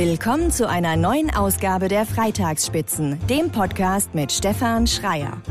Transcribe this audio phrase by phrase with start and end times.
[0.00, 5.42] Willkommen zu einer neuen Ausgabe der Freitagsspitzen, dem Podcast mit Stefan Schreier.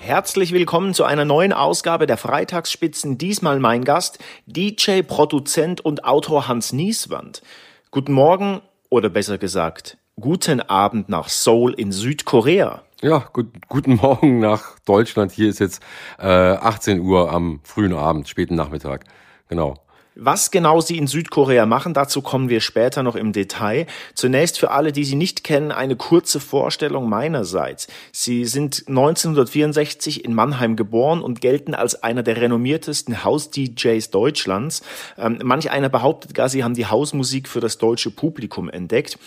[0.00, 3.18] Herzlich willkommen zu einer neuen Ausgabe der Freitagsspitzen.
[3.18, 7.42] Diesmal mein Gast, DJ, Produzent und Autor Hans Nieswand.
[7.90, 12.80] Guten Morgen oder besser gesagt, guten Abend nach Seoul in Südkorea.
[13.02, 15.32] Ja, gut, guten Morgen nach Deutschland.
[15.32, 15.82] Hier ist jetzt
[16.18, 19.04] äh, 18 Uhr am frühen Abend, späten Nachmittag.
[19.48, 19.83] Genau.
[20.16, 23.86] Was genau sie in Südkorea machen, dazu kommen wir später noch im Detail.
[24.14, 27.88] Zunächst für alle, die sie nicht kennen, eine kurze Vorstellung meinerseits.
[28.12, 34.82] Sie sind 1964 in Mannheim geboren und gelten als einer der renommiertesten House-DJs Deutschlands.
[35.18, 39.18] Ähm, manch einer behauptet gar, sie haben die Hausmusik für das deutsche Publikum entdeckt.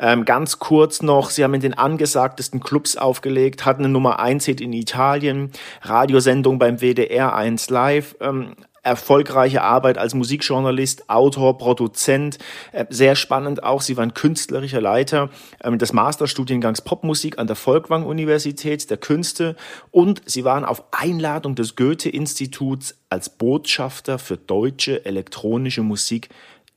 [0.00, 4.44] Ähm, ganz kurz noch, sie haben in den angesagtesten Clubs aufgelegt, hatten eine Nummer 1
[4.46, 5.52] Hit in Italien,
[5.82, 12.38] Radiosendung beim WDR 1 Live, ähm, erfolgreiche Arbeit als Musikjournalist, Autor, Produzent.
[12.72, 15.30] Äh, sehr spannend auch, Sie waren künstlerischer Leiter
[15.62, 19.56] ähm, des Masterstudiengangs Popmusik an der Volkwang Universität der Künste
[19.90, 26.28] und Sie waren auf Einladung des Goethe-Instituts als Botschafter für deutsche elektronische Musik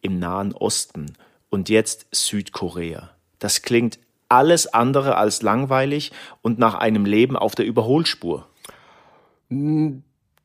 [0.02, 1.14] im Nahen Osten
[1.50, 3.10] und jetzt Südkorea.
[3.40, 8.48] Das klingt alles andere als langweilig und nach einem Leben auf der Überholspur.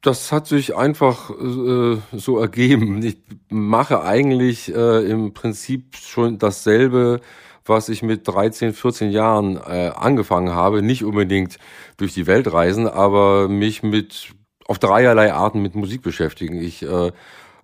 [0.02, 3.02] Das hat sich einfach äh, so ergeben.
[3.02, 3.18] Ich
[3.50, 7.20] mache eigentlich äh, im Prinzip schon dasselbe,
[7.66, 10.80] was ich mit 13, 14 Jahren äh, angefangen habe.
[10.80, 11.58] Nicht unbedingt
[11.98, 14.32] durch die Welt reisen, aber mich mit
[14.66, 16.62] auf dreierlei Arten mit Musik beschäftigen.
[16.62, 17.08] Ich äh,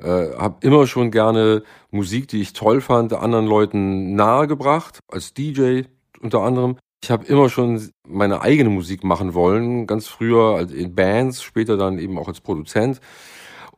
[0.00, 5.84] äh, habe immer schon gerne Musik, die ich toll fand, anderen Leuten nahegebracht, als DJ
[6.20, 6.76] unter anderem.
[7.06, 12.00] Ich habe immer schon meine eigene Musik machen wollen, ganz früher in Bands, später dann
[12.00, 13.00] eben auch als Produzent.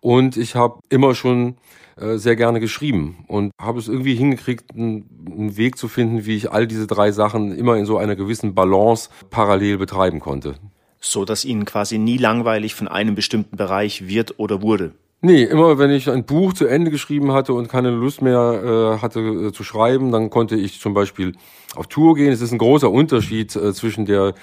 [0.01, 1.57] Und ich habe immer schon
[1.99, 6.51] äh, sehr gerne geschrieben und habe es irgendwie hingekriegt, einen Weg zu finden, wie ich
[6.51, 10.55] all diese drei Sachen immer in so einer gewissen Balance parallel betreiben konnte.
[10.99, 14.95] So dass Ihnen quasi nie langweilig von einem bestimmten Bereich wird oder wurde.
[15.21, 19.03] Nee, immer wenn ich ein Buch zu Ende geschrieben hatte und keine Lust mehr äh,
[19.03, 21.35] hatte äh, zu schreiben, dann konnte ich zum Beispiel
[21.75, 22.31] auf Tour gehen.
[22.31, 24.35] Es ist ein großer Unterschied äh, zwischen der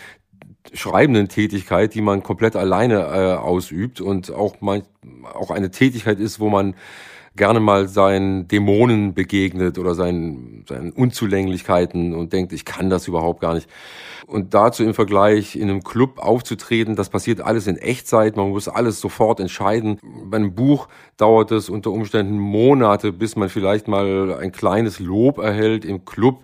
[0.73, 4.83] schreibenden Tätigkeit, die man komplett alleine äh, ausübt und auch, man,
[5.33, 6.75] auch eine Tätigkeit ist, wo man
[7.35, 13.41] gerne mal seinen Dämonen begegnet oder seinen, seinen Unzulänglichkeiten und denkt, ich kann das überhaupt
[13.41, 13.69] gar nicht.
[14.27, 18.67] Und dazu im Vergleich in einem Club aufzutreten, das passiert alles in Echtzeit, man muss
[18.67, 19.99] alles sofort entscheiden.
[20.25, 20.87] Bei einem Buch
[21.17, 26.43] dauert es unter Umständen Monate, bis man vielleicht mal ein kleines Lob erhält im Club.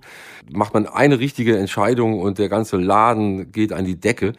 [0.52, 4.34] Macht man eine richtige Entscheidung und der ganze Laden geht an die Decke.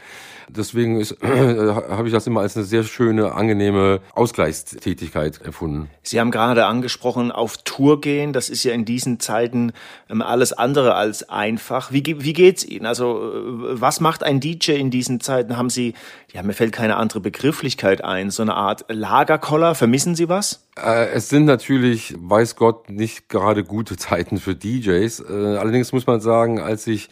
[0.48, 5.90] Deswegen ist, äh, habe ich das immer als eine sehr schöne, angenehme Ausgleichstätigkeit empfunden.
[6.02, 8.32] Sie haben gerade angesprochen, auf Tour gehen.
[8.32, 9.72] Das ist ja in diesen Zeiten
[10.10, 11.92] ähm, alles andere als einfach.
[11.92, 12.86] Wie, wie geht's Ihnen?
[12.86, 15.56] Also, äh, was macht ein DJ in diesen Zeiten?
[15.56, 15.94] Haben Sie,
[16.32, 19.74] ja, mir fällt keine andere Begrifflichkeit ein, so eine Art Lagerkoller.
[19.74, 20.66] Vermissen Sie was?
[20.76, 25.20] Äh, es sind natürlich, weiß Gott, nicht gerade gute Zeiten für DJs.
[25.20, 27.10] Äh, allerdings muss man sagen, als ich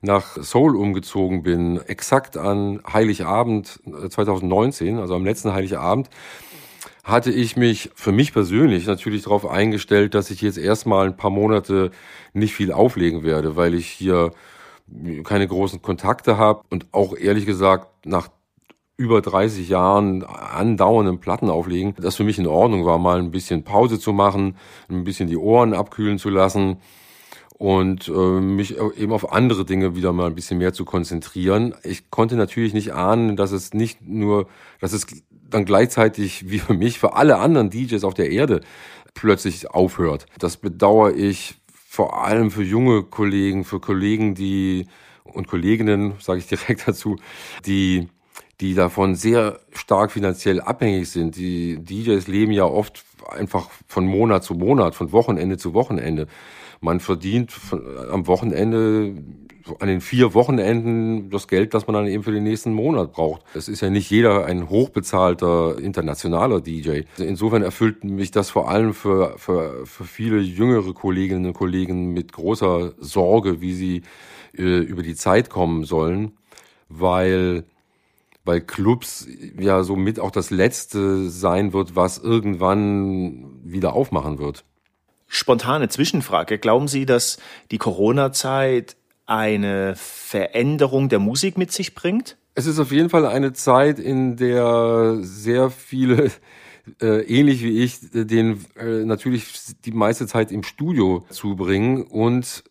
[0.00, 6.08] nach Seoul umgezogen bin, exakt an Heiligabend 2019, äh, also am letzten Heiligabend,
[7.04, 11.30] hatte ich mich für mich persönlich natürlich darauf eingestellt, dass ich jetzt erstmal ein paar
[11.30, 11.90] Monate
[12.32, 14.32] nicht viel auflegen werde, weil ich hier
[15.24, 18.28] keine großen Kontakte habe und auch ehrlich gesagt nach
[18.96, 23.64] über 30 Jahren andauernden Platten auflegen, das für mich in Ordnung war, mal ein bisschen
[23.64, 24.56] Pause zu machen,
[24.90, 26.78] ein bisschen die Ohren abkühlen zu lassen
[27.60, 31.74] und äh, mich eben auf andere Dinge wieder mal ein bisschen mehr zu konzentrieren.
[31.82, 34.48] Ich konnte natürlich nicht ahnen, dass es nicht nur,
[34.80, 38.62] dass es dann gleichzeitig wie für mich, für alle anderen DJs auf der Erde
[39.12, 40.24] plötzlich aufhört.
[40.38, 41.56] Das bedauere ich
[41.86, 44.86] vor allem für junge Kollegen, für Kollegen, die
[45.22, 47.16] und Kolleginnen, sage ich direkt dazu,
[47.66, 48.08] die
[48.62, 51.36] die davon sehr stark finanziell abhängig sind.
[51.36, 56.26] Die DJs leben ja oft einfach von Monat zu Monat, von Wochenende zu Wochenende.
[56.80, 57.52] Man verdient
[58.10, 59.14] am Wochenende
[59.78, 63.42] an den vier Wochenenden das Geld, das man dann eben für den nächsten Monat braucht.
[63.54, 67.02] Es ist ja nicht jeder ein hochbezahlter internationaler DJ.
[67.18, 72.32] Insofern erfüllt mich das vor allem für, für, für viele jüngere Kolleginnen und Kollegen mit
[72.32, 74.02] großer Sorge, wie sie
[74.56, 76.32] äh, über die Zeit kommen sollen,
[76.88, 77.64] weil
[78.42, 79.28] weil Clubs
[79.58, 84.64] ja somit auch das letzte sein wird, was irgendwann wieder aufmachen wird.
[85.32, 86.58] Spontane Zwischenfrage.
[86.58, 87.38] Glauben Sie, dass
[87.70, 88.96] die Corona-Zeit
[89.26, 92.36] eine Veränderung der Musik mit sich bringt?
[92.56, 96.32] Es ist auf jeden Fall eine Zeit, in der sehr viele
[97.00, 99.46] äh, ähnlich wie ich, den äh, natürlich
[99.84, 102.02] die meiste Zeit im Studio zubringen.
[102.02, 102.64] Und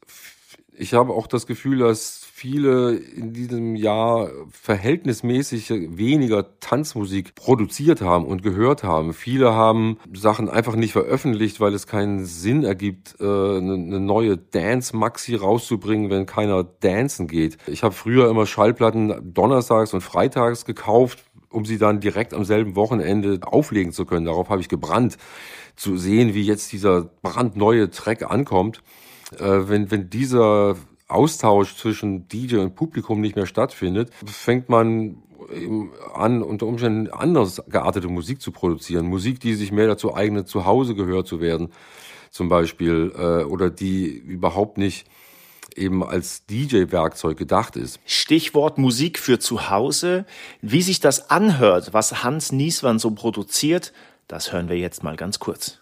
[0.74, 8.24] ich habe auch das Gefühl, dass viele in diesem Jahr verhältnismäßig weniger Tanzmusik produziert haben
[8.24, 9.14] und gehört haben.
[9.14, 15.36] Viele haben Sachen einfach nicht veröffentlicht, weil es keinen Sinn ergibt, äh, eine neue Dance-Maxi
[15.36, 17.58] rauszubringen, wenn keiner dancen geht.
[17.68, 22.78] Ich habe früher immer Schallplatten donnerstags und freitags gekauft, um sie dann direkt am selben
[22.78, 24.26] Wochenende auflegen zu können.
[24.26, 25.18] Darauf habe ich gebrannt,
[25.76, 28.82] zu sehen, wie jetzt dieser brandneue Track ankommt.
[29.38, 30.78] Äh, wenn, wenn dieser
[31.10, 35.18] Austausch zwischen DJ und Publikum nicht mehr stattfindet, fängt man
[36.14, 39.08] an, unter Umständen anders geartete Musik zu produzieren.
[39.08, 41.72] Musik, die sich mehr dazu eignet, zu Hause gehört zu werden,
[42.30, 45.08] zum Beispiel, äh, oder die überhaupt nicht
[45.76, 48.00] eben als DJ-Werkzeug gedacht ist.
[48.06, 50.26] Stichwort Musik für zu Hause.
[50.62, 53.94] Wie sich das anhört, was Hans Niesmann so produziert,
[54.28, 55.79] das hören wir jetzt mal ganz kurz.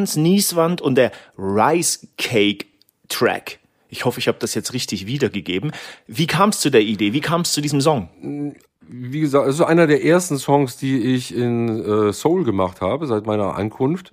[0.00, 2.64] Hans Nieswand und der Rice Cake
[3.10, 3.58] Track.
[3.90, 5.72] Ich hoffe, ich habe das jetzt richtig wiedergegeben.
[6.06, 7.12] Wie kam es zu der Idee?
[7.12, 8.08] Wie kam es zu diesem Song?
[8.80, 13.06] Wie gesagt, es ist einer der ersten Songs, die ich in äh, Soul gemacht habe
[13.06, 14.12] seit meiner Ankunft.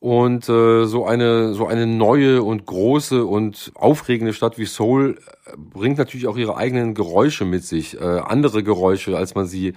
[0.00, 5.52] Und äh, so eine so eine neue und große und aufregende Stadt wie Seoul äh,
[5.56, 9.74] bringt natürlich auch ihre eigenen Geräusche mit sich, äh, andere Geräusche, als man sie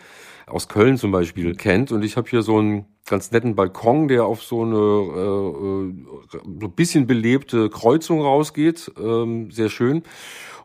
[0.48, 1.91] aus Köln zum Beispiel kennt.
[1.91, 6.68] Und ich habe hier so einen ganz netten Balkon, der auf so eine äh, so
[6.68, 8.92] ein bisschen belebte Kreuzung rausgeht.
[9.02, 10.04] Ähm, sehr schön.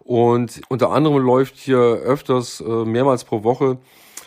[0.01, 3.79] Und unter anderem läuft hier öfters, äh, mehrmals pro Woche,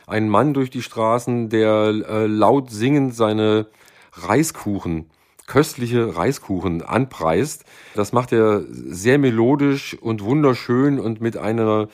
[0.07, 3.67] ein Mann durch die Straßen, der äh, laut singend seine
[4.13, 5.09] Reiskuchen
[5.47, 7.65] köstliche Reiskuchen anpreist.
[7.93, 11.87] Das macht er sehr melodisch und wunderschön und mit einer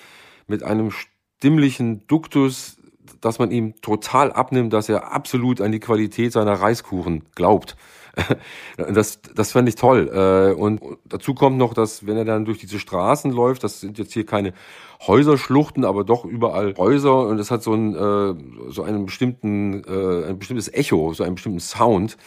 [0.48, 2.78] mit einem stimmlichen Duktus,
[3.22, 7.76] dass man ihm total abnimmt, dass er absolut an die Qualität seiner Reiskuchen glaubt.
[8.78, 10.10] Das, das fand ich toll.
[10.14, 13.98] Äh, und dazu kommt noch, dass wenn er dann durch diese Straßen läuft, das sind
[13.98, 14.54] jetzt hier keine
[15.06, 18.36] Häuserschluchten, aber doch überall Häuser und es hat so, ein, äh,
[18.70, 22.18] so einen bestimmten, äh, ein bestimmtes Echo, so einen bestimmten Sound.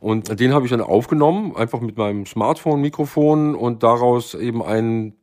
[0.00, 5.14] Und den habe ich dann aufgenommen, einfach mit meinem Smartphone-Mikrofon und daraus eben einen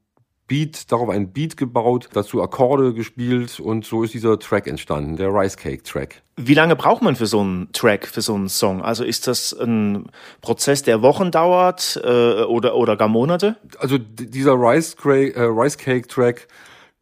[0.50, 5.34] Beat, darauf einen Beat gebaut, dazu Akkorde gespielt und so ist dieser Track entstanden, der
[5.34, 6.22] Rice Cake Track.
[6.36, 8.82] Wie lange braucht man für so einen Track, für so einen Song?
[8.82, 10.08] Also ist das ein
[10.42, 13.56] Prozess, der Wochen dauert äh, oder, oder gar Monate?
[13.78, 16.48] Also dieser Rice, Cake, äh, Rice Cake Track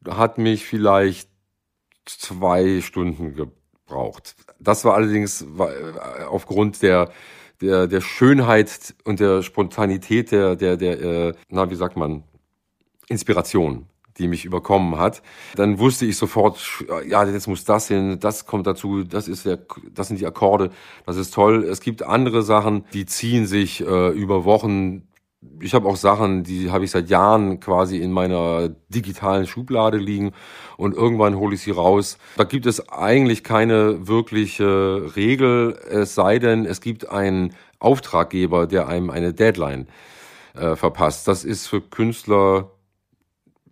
[0.08, 1.30] hat mich vielleicht
[2.06, 4.36] zwei Stunden gebraucht.
[4.60, 7.10] Das war allerdings äh, aufgrund der
[7.62, 12.24] der, der Schönheit und der Spontanität der, der, der, äh, na, wie sagt man,
[13.08, 13.88] Inspiration,
[14.18, 15.22] die mich überkommen hat.
[15.56, 16.60] Dann wusste ich sofort,
[17.08, 19.60] ja, jetzt muss das hin, das kommt dazu, das ist der,
[19.94, 20.72] das sind die Akkorde,
[21.06, 21.64] das ist toll.
[21.64, 25.08] Es gibt andere Sachen, die ziehen sich äh, über Wochen.
[25.62, 30.32] Ich habe auch Sachen, die habe ich seit Jahren quasi in meiner digitalen Schublade liegen
[30.78, 32.18] und irgendwann hole ich sie raus.
[32.38, 38.88] Da gibt es eigentlich keine wirkliche Regel, es sei denn, es gibt einen Auftraggeber, der
[38.88, 39.88] einem eine Deadline
[40.56, 41.28] äh, verpasst.
[41.28, 42.72] Das ist für Künstler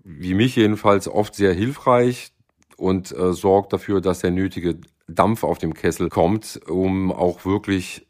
[0.05, 2.31] wie mich jedenfalls oft sehr hilfreich
[2.77, 8.05] und äh, sorgt dafür, dass der nötige Dampf auf dem Kessel kommt, um auch wirklich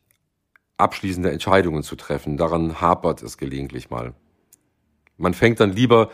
[0.78, 2.36] abschließende Entscheidungen zu treffen.
[2.36, 4.14] Daran hapert es gelegentlich mal.
[5.18, 6.10] Man fängt dann lieber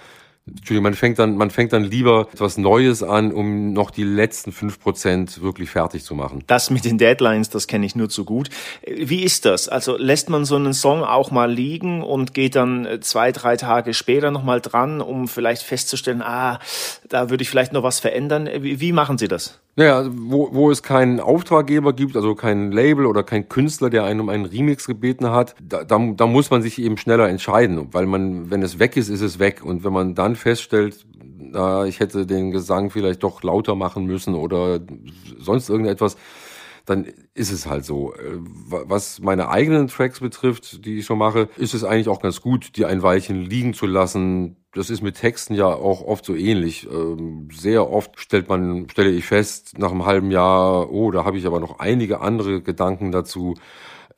[0.48, 4.52] Entschuldigung, man fängt dann, man fängt dann lieber etwas Neues an, um noch die letzten
[4.52, 6.44] fünf Prozent wirklich fertig zu machen.
[6.48, 8.50] Das mit den Deadlines, das kenne ich nur zu gut.
[8.86, 9.70] Wie ist das?
[9.70, 13.94] Also lässt man so einen Song auch mal liegen und geht dann zwei, drei Tage
[13.94, 16.60] später nochmal dran, um vielleicht festzustellen, ah,
[17.08, 18.50] da würde ich vielleicht noch was verändern.
[18.62, 19.60] Wie, wie machen Sie das?
[19.78, 24.20] Naja, wo, wo es keinen Auftraggeber gibt, also kein Label oder kein Künstler, der einen
[24.20, 28.06] um einen Remix gebeten hat, da, da, da muss man sich eben schneller entscheiden, weil
[28.06, 29.64] man, wenn es weg ist, ist es weg.
[29.64, 31.06] Und wenn man dann feststellt,
[31.40, 34.82] na, ich hätte den Gesang vielleicht doch lauter machen müssen oder
[35.40, 36.18] sonst irgendetwas,
[36.92, 38.14] dann ist es halt so.
[38.14, 42.42] Äh, was meine eigenen Tracks betrifft, die ich so mache, ist es eigentlich auch ganz
[42.42, 44.58] gut, die ein Weilchen liegen zu lassen.
[44.74, 46.88] Das ist mit Texten ja auch oft so ähnlich.
[46.92, 51.38] Ähm, sehr oft stellt man, stelle ich fest, nach einem halben Jahr, oh, da habe
[51.38, 53.56] ich aber noch einige andere Gedanken dazu.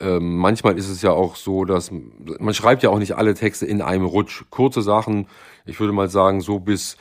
[0.00, 3.66] Ähm, manchmal ist es ja auch so, dass man schreibt ja auch nicht alle Texte
[3.66, 4.44] in einem Rutsch.
[4.50, 5.28] Kurze Sachen,
[5.66, 6.96] ich würde mal sagen, so bis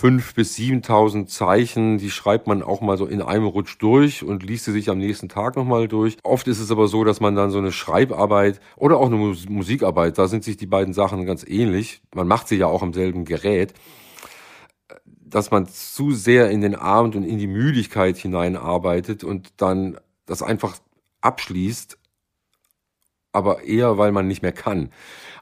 [0.00, 4.42] fünf bis 7.000 Zeichen, die schreibt man auch mal so in einem Rutsch durch und
[4.42, 6.16] liest sie sich am nächsten Tag nochmal durch.
[6.22, 10.16] Oft ist es aber so, dass man dann so eine Schreibarbeit oder auch eine Musikarbeit,
[10.16, 12.00] da sind sich die beiden Sachen ganz ähnlich.
[12.14, 13.74] Man macht sie ja auch am selben Gerät
[15.08, 20.42] dass man zu sehr in den Abend und in die Müdigkeit hineinarbeitet und dann das
[20.42, 20.76] einfach
[21.20, 21.96] abschließt,
[23.30, 24.90] aber eher, weil man nicht mehr kann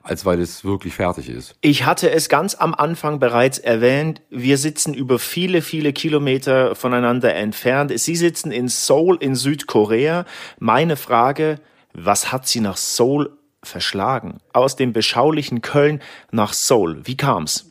[0.08, 1.54] als weil es wirklich fertig ist.
[1.60, 4.22] Ich hatte es ganz am Anfang bereits erwähnt.
[4.30, 7.92] Wir sitzen über viele, viele Kilometer voneinander entfernt.
[7.98, 10.24] Sie sitzen in Seoul in Südkorea.
[10.58, 11.60] Meine Frage,
[11.92, 14.38] was hat Sie nach Seoul verschlagen?
[14.52, 16.00] Aus dem beschaulichen Köln
[16.30, 17.02] nach Seoul.
[17.04, 17.67] Wie kam's?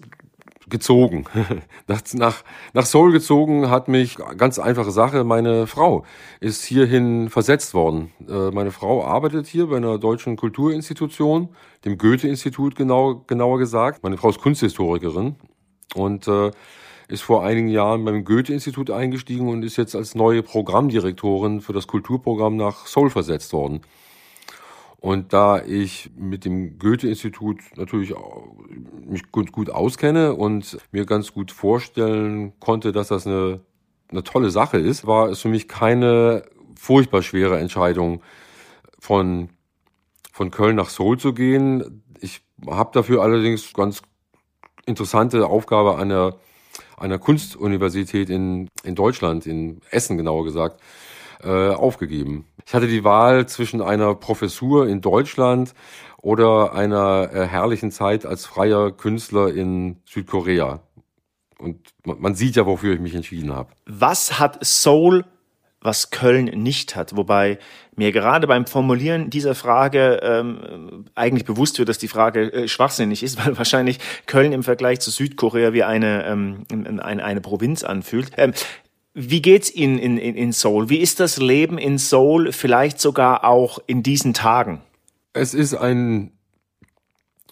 [0.70, 1.26] Gezogen.
[1.88, 2.44] nach,
[2.74, 6.04] nach, Seoul gezogen hat mich, ganz einfache Sache, meine Frau
[6.40, 8.12] ist hierhin versetzt worden.
[8.28, 11.50] Äh, meine Frau arbeitet hier bei einer deutschen Kulturinstitution,
[11.86, 14.04] dem Goethe-Institut genau, genauer gesagt.
[14.04, 15.36] Meine Frau ist Kunsthistorikerin
[15.96, 16.52] und äh,
[17.08, 21.88] ist vor einigen Jahren beim Goethe-Institut eingestiegen und ist jetzt als neue Programmdirektorin für das
[21.88, 23.82] Kulturprogramm nach Seoul versetzt worden.
[25.08, 28.14] Und da ich mit dem Goethe-Institut natürlich
[29.06, 33.62] mich gut, gut auskenne und mir ganz gut vorstellen konnte, dass das eine,
[34.12, 36.44] eine tolle Sache ist, war es für mich keine
[36.78, 38.22] furchtbar schwere Entscheidung,
[39.00, 39.48] von,
[40.34, 42.04] von Köln nach Seoul zu gehen.
[42.20, 44.02] Ich habe dafür allerdings ganz
[44.86, 46.36] interessante Aufgabe an der,
[46.98, 50.82] einer Kunstuniversität in, in Deutschland, in Essen genauer gesagt,
[51.44, 52.46] äh, aufgegeben.
[52.66, 55.74] Ich hatte die Wahl zwischen einer Professur in Deutschland
[56.22, 60.82] oder einer äh, herrlichen Zeit als freier Künstler in Südkorea.
[61.60, 63.72] Und man sieht ja, wofür ich mich entschieden habe.
[63.86, 65.26] Was hat Soul,
[65.82, 67.16] was Köln nicht hat?
[67.16, 67.58] Wobei
[67.96, 73.24] mir gerade beim Formulieren dieser Frage ähm, eigentlich bewusst wird, dass die Frage äh, schwachsinnig
[73.24, 78.32] ist, weil wahrscheinlich Köln im Vergleich zu Südkorea wie eine, ähm, eine, eine Provinz anfühlt.
[78.38, 78.54] Ähm,
[79.20, 80.90] wie geht's Ihnen in, in, in Seoul?
[80.90, 84.84] Wie ist das Leben in Seoul vielleicht sogar auch in diesen Tagen?
[85.34, 86.34] Es ist ein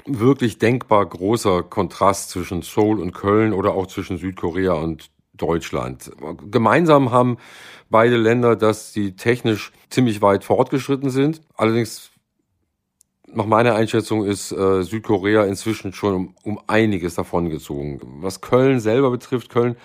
[0.05, 6.12] wirklich denkbar großer Kontrast zwischen Seoul und Köln oder auch zwischen Südkorea und Deutschland.
[6.51, 7.38] Gemeinsam haben
[7.89, 11.41] beide Länder, dass sie technisch ziemlich weit fortgeschritten sind.
[11.55, 12.12] Allerdings
[13.25, 18.00] nach meiner Einschätzung ist äh, Südkorea inzwischen schon um, um einiges davongezogen.
[18.22, 19.75] Was Köln selber betrifft, Köln,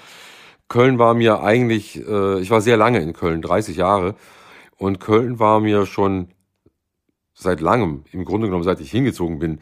[0.70, 4.14] Köln war mir eigentlich, äh, ich war sehr lange in Köln, 30 Jahre,
[4.78, 6.28] und Köln war mir schon
[7.34, 9.58] seit langem, im Grunde genommen seit ich hingezogen bin,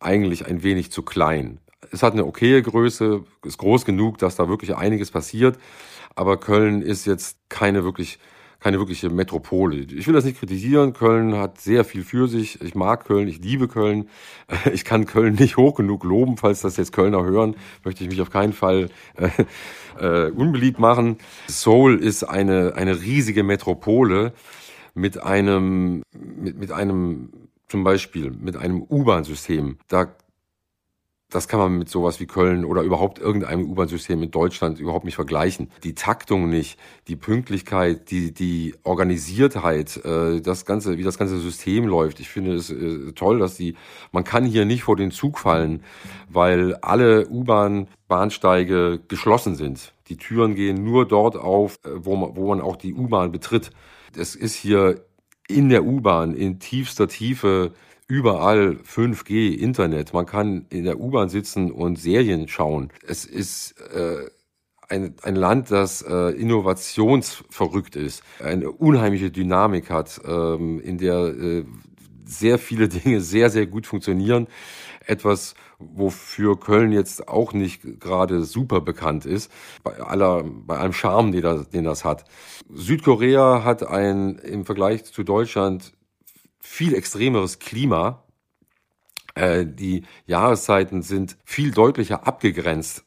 [0.00, 1.60] eigentlich ein wenig zu klein.
[1.92, 5.58] Es hat eine okaye Größe, ist groß genug, dass da wirklich einiges passiert,
[6.14, 8.18] aber Köln ist jetzt keine wirklich
[8.60, 9.76] keine wirkliche Metropole.
[9.76, 10.92] Ich will das nicht kritisieren.
[10.92, 12.60] Köln hat sehr viel für sich.
[12.60, 14.08] Ich mag Köln, ich liebe Köln.
[14.72, 18.20] Ich kann Köln nicht hoch genug loben, falls das jetzt Kölner hören, möchte ich mich
[18.20, 19.28] auf keinen Fall äh,
[20.26, 21.16] äh, unbeliebt machen.
[21.46, 24.32] Seoul ist eine, eine riesige Metropole
[24.94, 27.30] mit einem, mit, mit einem,
[27.68, 29.78] zum Beispiel mit einem U-Bahn-System.
[29.88, 30.08] Da
[31.30, 35.14] das kann man mit sowas wie Köln oder überhaupt irgendeinem U-Bahn-System in Deutschland überhaupt nicht
[35.14, 35.70] vergleichen.
[35.84, 41.86] Die Taktung nicht, die Pünktlichkeit, die, die Organisiertheit, äh, das ganze, wie das ganze System
[41.86, 42.18] läuft.
[42.20, 43.76] Ich finde es äh, toll, dass die,
[44.10, 45.84] man kann hier nicht vor den Zug fallen,
[46.28, 49.92] weil alle U-Bahn-Bahnsteige geschlossen sind.
[50.08, 53.70] Die Türen gehen nur dort auf, äh, wo man, wo man auch die U-Bahn betritt.
[54.16, 55.04] Es ist hier
[55.46, 57.72] in der U-Bahn in tiefster Tiefe
[58.10, 60.12] überall 5G, Internet.
[60.12, 62.92] Man kann in der U-Bahn sitzen und Serien schauen.
[63.06, 64.28] Es ist äh,
[64.88, 71.64] ein, ein Land, das äh, innovationsverrückt ist, eine unheimliche Dynamik hat, ähm, in der äh,
[72.24, 74.48] sehr viele Dinge sehr, sehr gut funktionieren.
[75.06, 79.52] Etwas, wofür Köln jetzt auch nicht gerade super bekannt ist,
[79.84, 82.24] bei aller, bei allem Charme, den das, den das hat.
[82.68, 85.92] Südkorea hat ein, im Vergleich zu Deutschland
[86.60, 88.24] viel extremeres Klima.
[89.34, 93.04] Äh, die Jahreszeiten sind viel deutlicher abgegrenzt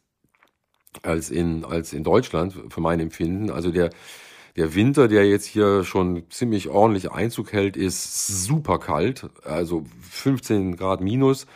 [1.01, 3.49] als in, als in Deutschland, für mein Empfinden.
[3.49, 3.89] Also der,
[4.55, 10.75] der Winter, der jetzt hier schon ziemlich ordentlich Einzug hält, ist super kalt, also 15
[10.75, 11.47] Grad minus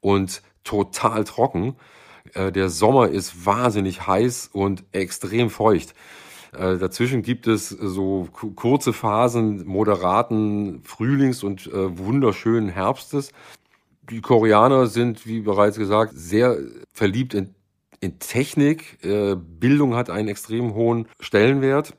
[0.00, 1.76] und total trocken.
[2.34, 5.94] Äh, der Sommer ist wahnsinnig heiß und extrem feucht.
[6.52, 13.32] Äh, dazwischen gibt es so kurze Phasen moderaten Frühlings- und äh, wunderschönen Herbstes.
[14.10, 16.58] Die Koreaner sind, wie bereits gesagt, sehr
[16.92, 17.54] verliebt in,
[18.00, 19.04] in Technik.
[19.04, 21.94] Äh, Bildung hat einen extrem hohen Stellenwert.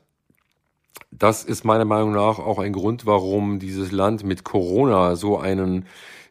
[1.10, 5.86] Das ist meiner Meinung nach auch ein Grund, warum dieses Land mit Corona so einen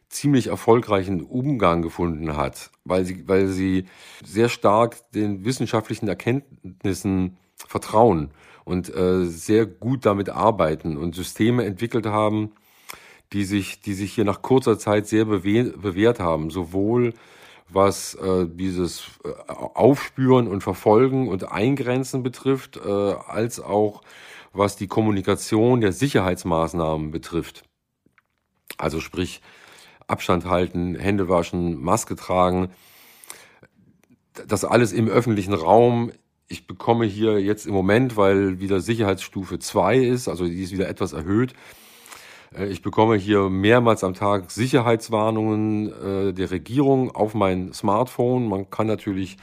[0.08, 3.84] ziemlich erfolgreichen Umgang gefunden hat, weil sie, weil sie
[4.24, 8.30] sehr stark den wissenschaftlichen Erkenntnissen vertrauen
[8.64, 12.52] und äh, sehr gut damit arbeiten und Systeme entwickelt haben,
[13.32, 17.14] die sich, die sich hier nach kurzer Zeit sehr bewährt haben, sowohl
[17.68, 24.02] was äh, dieses äh, Aufspüren und Verfolgen und Eingrenzen betrifft, äh, als auch
[24.52, 27.64] was die Kommunikation der Sicherheitsmaßnahmen betrifft.
[28.78, 29.42] Also sprich
[30.06, 32.70] Abstand halten, Hände waschen, Maske tragen,
[34.46, 36.12] das alles im öffentlichen Raum
[36.48, 40.88] ich bekomme hier jetzt im Moment, weil wieder Sicherheitsstufe 2 ist, also die ist wieder
[40.88, 41.52] etwas erhöht,
[42.56, 48.48] äh, ich bekomme hier mehrmals am Tag Sicherheitswarnungen äh, der Regierung auf mein Smartphone.
[48.48, 49.36] Man kann natürlich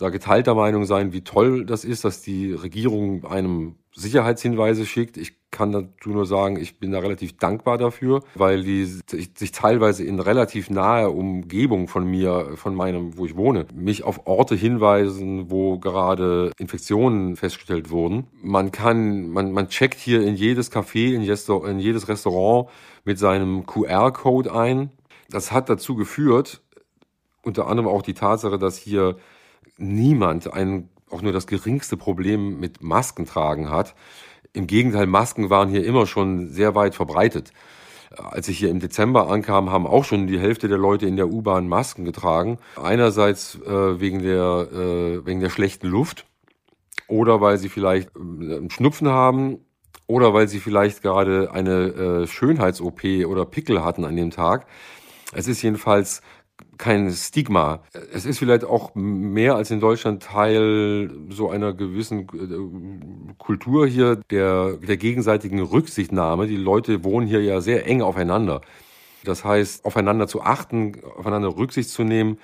[0.00, 5.18] da geteilter Meinung sein, wie toll das ist, dass die Regierung einem Sicherheitshinweise schickt.
[5.18, 10.02] Ich kann dazu nur sagen, ich bin da relativ dankbar dafür, weil die sich teilweise
[10.02, 15.50] in relativ nahe Umgebung von mir, von meinem, wo ich wohne, mich auf Orte hinweisen,
[15.50, 18.26] wo gerade Infektionen festgestellt wurden.
[18.42, 22.70] Man kann, man, man checkt hier in jedes Café, in jedes Restaurant
[23.04, 24.92] mit seinem QR-Code ein.
[25.28, 26.62] Das hat dazu geführt,
[27.42, 29.16] unter anderem auch die Tatsache, dass hier
[29.80, 33.94] niemand ein, auch nur das geringste Problem mit Masken tragen hat.
[34.52, 37.52] Im Gegenteil, Masken waren hier immer schon sehr weit verbreitet.
[38.16, 41.28] Als ich hier im Dezember ankam, haben auch schon die Hälfte der Leute in der
[41.28, 42.58] U-Bahn Masken getragen.
[42.80, 46.26] Einerseits äh, wegen, der, äh, wegen der schlechten Luft
[47.06, 49.58] oder weil sie vielleicht äh, einen Schnupfen haben
[50.08, 54.66] oder weil sie vielleicht gerade eine äh, Schönheits-OP oder Pickel hatten an dem Tag.
[55.32, 56.22] Es ist jedenfalls
[56.80, 57.82] kein Stigma.
[58.12, 64.16] Es ist vielleicht auch mehr als in Deutschland Teil so einer gewissen äh, Kultur hier
[64.30, 66.46] der, der gegenseitigen Rücksichtnahme.
[66.46, 68.62] Die Leute wohnen hier ja sehr eng aufeinander.
[69.24, 72.38] Das heißt, aufeinander zu achten, aufeinander Rücksicht zu nehmen,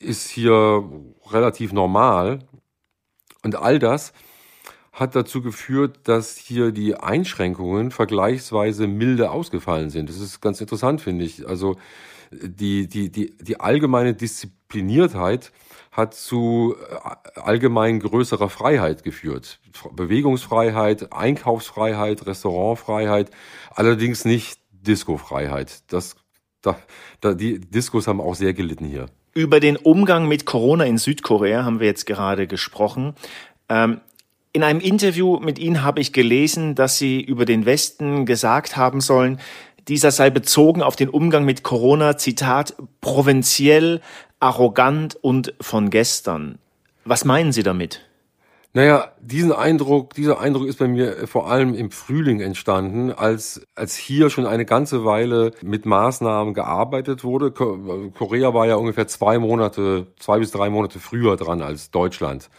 [0.00, 0.82] ist hier
[1.30, 2.40] relativ normal.
[3.44, 4.12] Und all das
[4.92, 10.08] hat dazu geführt, dass hier die Einschränkungen vergleichsweise milde ausgefallen sind.
[10.08, 11.46] Das ist ganz interessant, finde ich.
[11.46, 11.76] Also
[12.30, 15.52] die, die, die, die allgemeine Diszipliniertheit
[15.92, 16.76] hat zu
[17.34, 19.60] äh, allgemein größerer Freiheit geführt.
[19.92, 23.30] Bewegungsfreiheit, Einkaufsfreiheit, Restaurantfreiheit,
[23.74, 25.90] allerdings nicht Discofreiheit.
[25.92, 26.16] Das,
[26.60, 26.78] da,
[27.20, 29.06] da, die Diskos haben auch sehr gelitten hier.
[29.34, 33.14] Über den Umgang mit Corona in Südkorea haben wir jetzt gerade gesprochen.
[33.68, 34.00] Ähm,
[34.52, 39.02] in einem Interview mit Ihnen habe ich gelesen, dass Sie über den Westen gesagt haben
[39.02, 39.38] sollen,
[39.88, 44.00] dieser sei bezogen auf den Umgang mit Corona, Zitat, provinziell,
[44.40, 46.58] arrogant und von gestern.
[47.04, 48.02] Was meinen Sie damit?
[48.76, 53.96] Naja, diesen Eindruck, dieser Eindruck ist bei mir vor allem im Frühling entstanden, als, als
[53.96, 57.52] hier schon eine ganze Weile mit Maßnahmen gearbeitet wurde.
[57.52, 62.50] Korea war ja ungefähr zwei Monate, zwei bis drei Monate früher dran als Deutschland.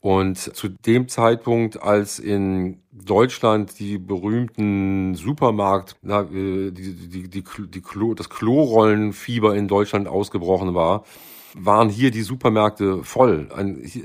[0.00, 7.42] Und zu dem Zeitpunkt, als in Deutschland die berühmten Supermarkt, na, äh, die, die, die,
[7.42, 11.04] die Klo, das Klorollenfieber in Deutschland ausgebrochen war,
[11.54, 13.48] waren hier die Supermärkte voll.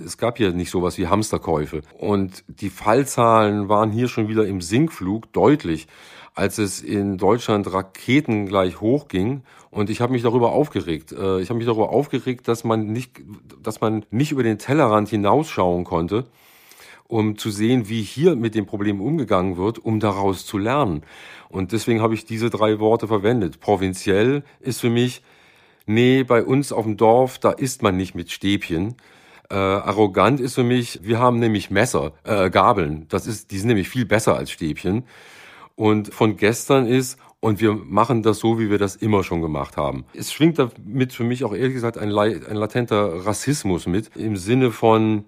[0.03, 1.81] Es gab hier nicht sowas wie Hamsterkäufe.
[1.99, 5.87] Und die Fallzahlen waren hier schon wieder im Sinkflug deutlich,
[6.35, 9.43] als es in Deutschland Raketen gleich hochging.
[9.69, 11.11] Und ich habe mich darüber aufgeregt.
[11.11, 13.21] Äh, ich habe mich darüber aufgeregt, dass man nicht,
[13.61, 16.25] dass man nicht über den Tellerrand hinausschauen konnte,
[17.07, 21.03] um zu sehen, wie hier mit dem Problem umgegangen wird, um daraus zu lernen.
[21.49, 23.59] Und deswegen habe ich diese drei Worte verwendet.
[23.59, 25.21] Provinziell ist für mich
[25.85, 28.95] nee, bei uns auf dem Dorf, da isst man nicht mit Stäbchen.
[29.49, 33.05] Äh, arrogant ist für mich, wir haben nämlich Messer, äh, Gabeln.
[33.09, 35.03] Das ist, die sind nämlich viel besser als Stäbchen.
[35.75, 39.75] Und von gestern ist, und wir machen das so, wie wir das immer schon gemacht
[39.75, 40.05] haben.
[40.13, 44.71] Es schwingt damit für mich auch ehrlich gesagt ein, ein latenter Rassismus mit, im Sinne
[44.71, 45.25] von,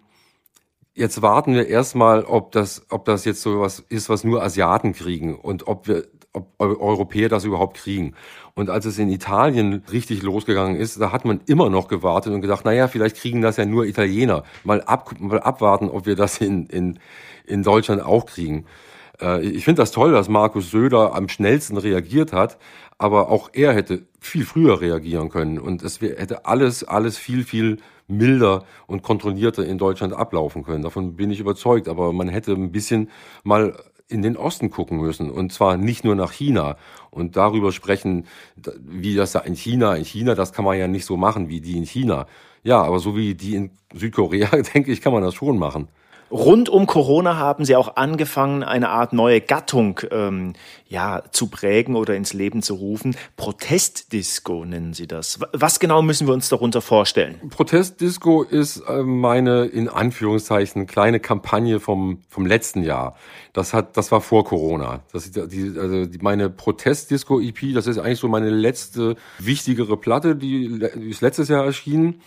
[0.94, 4.94] jetzt warten wir erstmal, ob das, ob das jetzt so was ist, was nur Asiaten
[4.94, 8.14] kriegen und ob wir, ob Europäer das überhaupt kriegen.
[8.54, 12.42] Und als es in Italien richtig losgegangen ist, da hat man immer noch gewartet und
[12.42, 14.44] gedacht, naja, vielleicht kriegen das ja nur Italiener.
[14.64, 17.00] Mal, ab, mal abwarten, ob wir das in, in,
[17.46, 18.66] in Deutschland auch kriegen.
[19.22, 22.58] Äh, ich finde das toll, dass Markus Söder am schnellsten reagiert hat,
[22.98, 27.78] aber auch er hätte viel früher reagieren können und es hätte alles, alles viel, viel
[28.08, 30.84] milder und kontrollierter in Deutschland ablaufen können.
[30.84, 31.88] Davon bin ich überzeugt.
[31.88, 33.10] Aber man hätte ein bisschen
[33.44, 33.76] mal
[34.08, 36.78] in den Osten gucken müssen und zwar nicht nur nach China
[37.10, 38.28] und darüber sprechen,
[38.80, 41.60] wie das da in China, in China, das kann man ja nicht so machen wie
[41.60, 42.28] die in China.
[42.64, 45.88] Ja, aber so wie die in Südkorea, denke ich, kann man das schon machen.
[46.32, 50.54] Rund um Corona haben Sie auch angefangen, eine Art neue Gattung ähm,
[50.88, 53.16] ja, zu prägen oder ins Leben zu rufen.
[53.38, 55.40] Protestdisco nennen Sie das.
[55.54, 57.40] Was genau müssen wir uns darunter vorstellen?
[57.50, 63.16] Protestdisco ist äh, meine in Anführungszeichen kleine Kampagne vom, vom letzten Jahr.
[63.54, 65.02] Das hat, das war vor Corona.
[65.14, 70.80] Das ist die, also meine Protestdisco-EP, das ist eigentlich so meine letzte wichtigere Platte, die,
[70.96, 72.22] die ist letztes Jahr erschienen.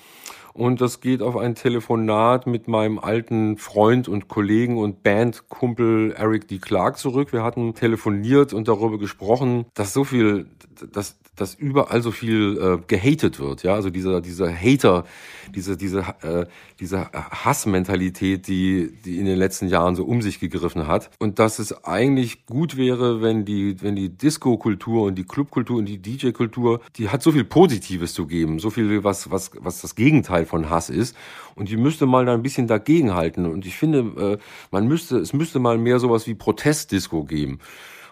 [0.59, 6.49] Und das geht auf ein Telefonat mit meinem alten Freund und Kollegen und Bandkumpel Eric
[6.49, 6.59] D.
[6.59, 7.33] Clark zurück.
[7.33, 10.47] Wir hatten telefoniert und darüber gesprochen, dass so viel,
[10.91, 13.63] dass, dass überall so viel äh, gehatet wird.
[13.63, 15.05] Ja, also dieser, dieser Hater,
[15.55, 16.47] diese, diese, äh,
[16.81, 21.11] diese Hassmentalität, die, die in den letzten Jahren so um sich gegriffen hat.
[21.19, 25.87] Und dass es eigentlich gut wäre, wenn die, wenn die Disco-Kultur und die Clubkultur und
[25.87, 29.95] die DJ-Kultur, die hat so viel Positives zu geben, so viel, was, was, was das
[29.95, 31.17] Gegenteil von Hass ist.
[31.55, 33.47] Und die müsste mal da ein bisschen dagegenhalten.
[33.47, 34.39] Und ich finde, äh,
[34.71, 37.59] man müsste, es müsste mal mehr sowas wie Protestdisco geben.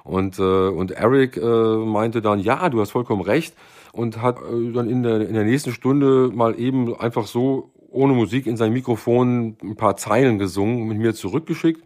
[0.06, 3.54] Und, äh, und Eric äh, meinte dann, ja, du hast vollkommen recht
[3.92, 8.12] und hat äh, dann in der, in der nächsten Stunde mal eben einfach so ohne
[8.12, 11.82] Musik in sein Mikrofon ein paar Zeilen gesungen, mit mir zurückgeschickt.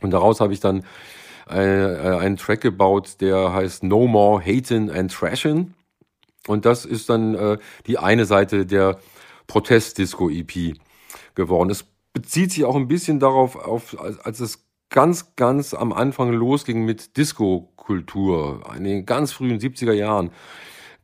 [0.00, 0.84] Und daraus habe ich dann
[1.50, 5.72] äh, äh einen Track gebaut, der heißt No More Hatin' and Trashin'.
[6.46, 9.00] Und das ist dann äh, die eine Seite der
[9.48, 10.76] Protest-Disco-EP
[11.34, 11.70] geworden.
[11.70, 16.32] Es bezieht sich auch ein bisschen darauf, auf, als, als es ganz, ganz am Anfang
[16.32, 20.30] losging mit Disco-Kultur, in den ganz frühen 70er Jahren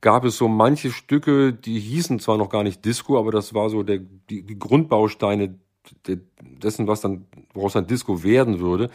[0.00, 3.70] gab es so manche Stücke, die hießen zwar noch gar nicht Disco, aber das war
[3.70, 5.58] so der, die, die Grundbausteine
[6.62, 8.90] dessen, was dann, woraus dann Disco werden würde.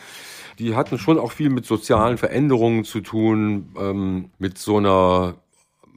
[0.59, 5.35] Die hatten schon auch viel mit sozialen Veränderungen zu tun, ähm, mit so einer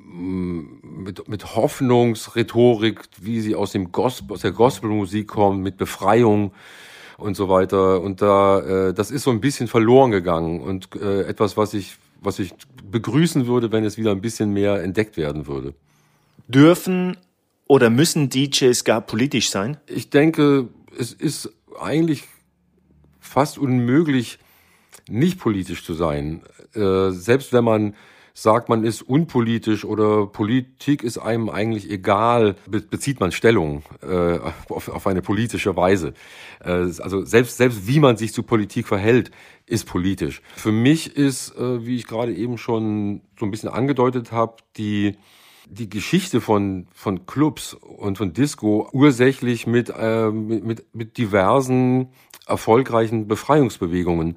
[0.04, 6.52] mit, mit Hoffnungsrhetorik, wie sie aus dem Gospel, aus der Gospelmusik kommt, mit Befreiung
[7.18, 8.00] und so weiter.
[8.00, 11.96] Und da, äh, das ist so ein bisschen verloren gegangen und äh, etwas, was ich
[12.24, 12.55] was ich
[12.90, 15.74] begrüßen würde, wenn es wieder ein bisschen mehr entdeckt werden würde.
[16.48, 17.16] Dürfen
[17.66, 19.77] oder müssen DJs gar politisch sein?
[19.87, 21.50] Ich denke, es ist
[21.81, 22.24] eigentlich
[23.20, 24.38] fast unmöglich,
[25.09, 26.42] nicht politisch zu sein.
[26.74, 27.94] Äh, selbst wenn man
[28.35, 34.88] sagt, man ist unpolitisch oder Politik ist einem eigentlich egal, bezieht man Stellung äh, auf,
[34.88, 36.14] auf eine politische Weise.
[36.62, 39.31] Äh, also selbst, selbst wie man sich zu Politik verhält,
[39.66, 40.42] ist politisch.
[40.57, 45.16] Für mich ist, äh, wie ich gerade eben schon so ein bisschen angedeutet habe, die
[45.66, 52.09] die Geschichte von, von Clubs und von Disco ursächlich mit, äh, mit, mit diversen
[52.47, 54.37] erfolgreichen Befreiungsbewegungen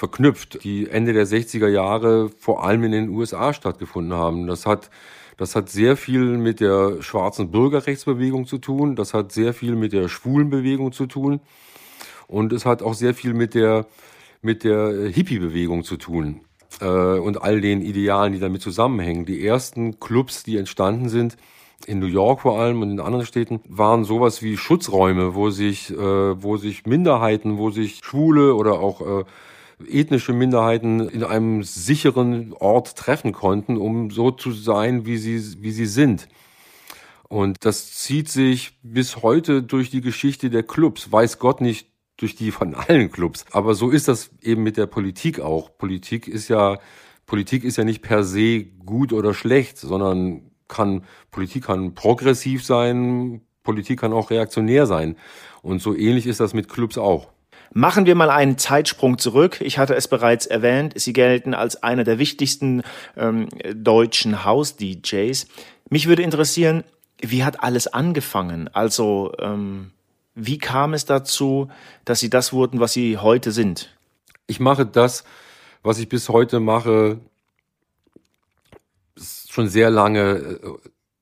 [0.00, 4.46] verknüpft, die Ende der 60er Jahre vor allem in den USA stattgefunden haben.
[4.46, 4.88] Das hat,
[5.36, 9.92] das hat sehr viel mit der schwarzen Bürgerrechtsbewegung zu tun, das hat sehr viel mit
[9.92, 11.40] der Schwulenbewegung zu tun
[12.28, 13.84] und es hat auch sehr viel mit der,
[14.40, 16.40] mit der Hippie-Bewegung zu tun
[16.80, 19.26] äh, und all den Idealen, die damit zusammenhängen.
[19.26, 21.36] Die ersten Clubs, die entstanden sind,
[21.84, 25.90] in New York vor allem und in anderen Städten waren sowas wie Schutzräume, wo sich,
[25.90, 29.24] äh, wo sich Minderheiten, wo sich Schwule oder auch äh,
[29.88, 35.72] ethnische Minderheiten in einem sicheren Ort treffen konnten, um so zu sein, wie sie, wie
[35.72, 36.28] sie sind.
[37.28, 41.12] Und das zieht sich bis heute durch die Geschichte der Clubs.
[41.12, 43.44] Weiß Gott nicht durch die von allen Clubs.
[43.52, 45.76] Aber so ist das eben mit der Politik auch.
[45.78, 46.78] Politik ist ja,
[47.26, 53.42] Politik ist ja nicht per se gut oder schlecht, sondern kann, Politik kann progressiv sein,
[53.62, 55.16] Politik kann auch reaktionär sein.
[55.62, 57.28] Und so ähnlich ist das mit Clubs auch.
[57.72, 59.60] Machen wir mal einen Zeitsprung zurück.
[59.60, 62.82] Ich hatte es bereits erwähnt, Sie gelten als einer der wichtigsten
[63.16, 65.46] ähm, deutschen House-DJs.
[65.88, 66.82] Mich würde interessieren,
[67.22, 68.68] wie hat alles angefangen?
[68.68, 69.92] Also, ähm,
[70.34, 71.70] wie kam es dazu,
[72.04, 73.94] dass Sie das wurden, was Sie heute sind?
[74.48, 75.22] Ich mache das,
[75.82, 77.20] was ich bis heute mache,
[79.48, 80.58] schon sehr lange, äh,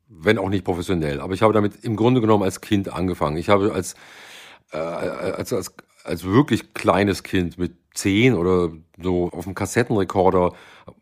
[0.08, 1.20] wenn auch nicht professionell.
[1.20, 3.36] Aber ich habe damit im Grunde genommen als Kind angefangen.
[3.36, 3.94] Ich habe als,
[4.72, 5.74] äh, als, als
[6.08, 10.52] als wirklich kleines Kind mit zehn oder so auf dem Kassettenrekorder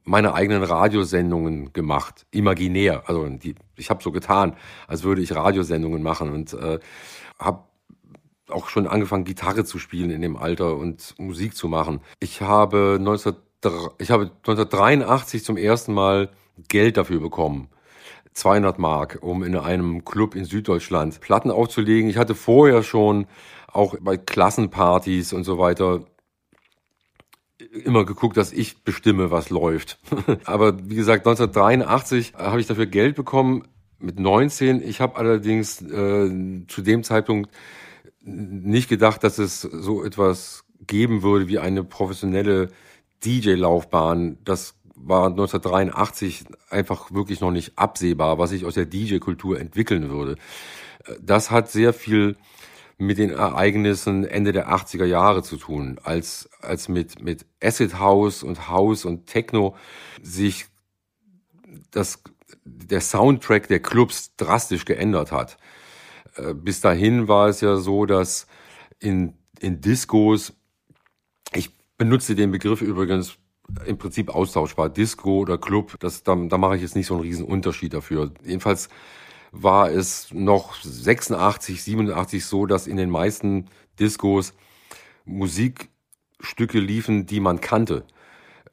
[0.05, 3.05] meine eigenen Radiosendungen gemacht, imaginär.
[3.07, 4.57] Also die, ich habe so getan,
[4.89, 6.79] als würde ich Radiosendungen machen und äh,
[7.39, 7.65] habe
[8.49, 12.01] auch schon angefangen, Gitarre zu spielen in dem Alter und Musik zu machen.
[12.21, 13.35] Ich habe, 19,
[13.99, 16.31] ich habe 1983 zum ersten Mal
[16.69, 17.69] Geld dafür bekommen.
[18.37, 22.11] 200 Mark, um in einem Club in Süddeutschland Platten aufzulegen.
[22.11, 23.27] Ich hatte vorher schon
[23.73, 26.05] auch bei Klassenpartys und so weiter
[27.85, 29.99] immer geguckt, dass ich bestimme, was läuft.
[30.45, 33.65] Aber wie gesagt, 1983 habe ich dafür Geld bekommen
[33.99, 34.83] mit 19.
[34.87, 37.51] Ich habe allerdings äh, zu dem Zeitpunkt
[38.21, 42.71] nicht gedacht, dass es so etwas geben würde wie eine professionelle
[43.25, 44.39] DJ-Laufbahn.
[44.45, 50.37] Das war 1983 einfach wirklich noch nicht absehbar, was sich aus der DJ-Kultur entwickeln würde.
[51.21, 52.37] Das hat sehr viel
[52.99, 58.43] mit den Ereignissen Ende der 80er Jahre zu tun, als, als mit, mit Acid House
[58.43, 59.77] und House und Techno
[60.23, 60.67] sich
[61.91, 62.23] das,
[62.65, 65.59] der Soundtrack der Clubs drastisch geändert hat.
[66.37, 68.47] Äh, bis dahin war es ja so, dass
[68.99, 70.55] in, in Discos,
[71.53, 73.37] ich benutze den Begriff übrigens
[73.85, 77.23] im Prinzip austauschbar, Disco oder Club, das, da, da mache ich jetzt nicht so einen
[77.23, 78.33] riesen Unterschied dafür.
[78.45, 78.89] Jedenfalls
[79.53, 83.67] war es noch 86, 87 so, dass in den meisten
[83.99, 84.55] Discos
[85.25, 88.05] Musikstücke liefen, die man kannte.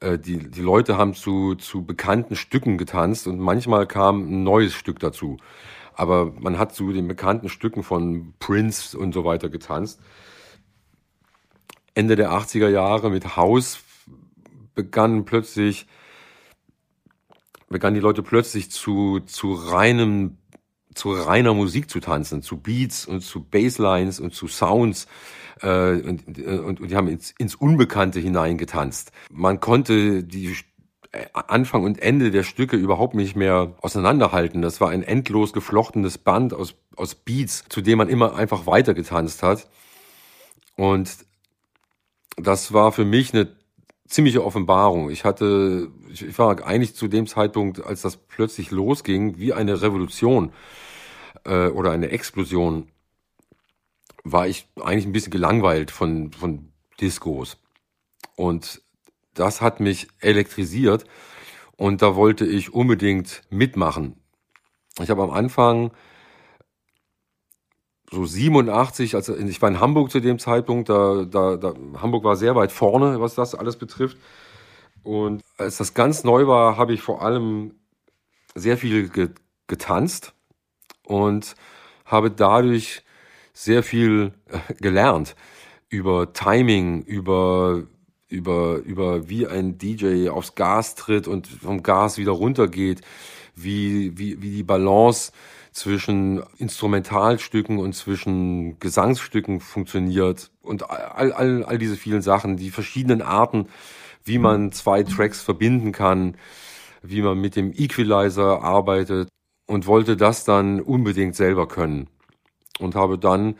[0.00, 4.74] Äh, die, die Leute haben zu, zu bekannten Stücken getanzt und manchmal kam ein neues
[4.74, 5.38] Stück dazu.
[5.94, 10.00] Aber man hat zu den bekannten Stücken von Prince und so weiter getanzt.
[11.94, 13.76] Ende der 80er Jahre mit House
[14.74, 15.86] begannen plötzlich,
[17.68, 20.38] begannen die Leute plötzlich zu, zu reinem
[20.94, 25.08] zu reiner Musik zu tanzen, zu Beats und zu Basslines und zu Sounds.
[25.60, 29.10] Äh, und, und, und die haben ins, ins Unbekannte hineingetanzt.
[29.28, 30.54] Man konnte die
[31.32, 34.62] Anfang und Ende der Stücke überhaupt nicht mehr auseinanderhalten.
[34.62, 39.42] Das war ein endlos geflochtenes Band aus, aus Beats, zu dem man immer einfach weitergetanzt
[39.42, 39.68] hat.
[40.76, 41.10] Und
[42.36, 43.54] das war für mich eine
[44.06, 45.10] ziemliche Offenbarung.
[45.10, 50.52] Ich hatte, ich war eigentlich zu dem Zeitpunkt, als das plötzlich losging, wie eine Revolution
[51.44, 52.88] äh, oder eine Explosion,
[54.22, 57.58] war ich eigentlich ein bisschen gelangweilt von, von Discos.
[58.36, 58.82] Und
[59.34, 61.04] das hat mich elektrisiert
[61.76, 64.16] und da wollte ich unbedingt mitmachen.
[65.00, 65.90] Ich habe am Anfang
[68.14, 72.36] so 87, also ich war in Hamburg zu dem Zeitpunkt, da, da, da Hamburg war
[72.36, 74.16] sehr weit vorne, was das alles betrifft.
[75.02, 77.74] Und als das ganz neu war, habe ich vor allem
[78.54, 79.10] sehr viel
[79.66, 80.32] getanzt
[81.04, 81.54] und
[82.06, 83.02] habe dadurch
[83.52, 85.36] sehr viel äh, gelernt
[85.88, 87.84] über Timing, über,
[88.28, 93.00] über, über wie ein DJ aufs Gas tritt und vom Gas wieder runtergeht,
[93.54, 95.32] wie, wie, wie die Balance
[95.74, 100.50] zwischen Instrumentalstücken und zwischen Gesangsstücken funktioniert.
[100.62, 103.66] Und all, all, all diese vielen Sachen, die verschiedenen Arten,
[104.24, 106.36] wie man zwei Tracks verbinden kann,
[107.02, 109.28] wie man mit dem Equalizer arbeitet
[109.66, 112.08] und wollte das dann unbedingt selber können.
[112.78, 113.56] Und habe dann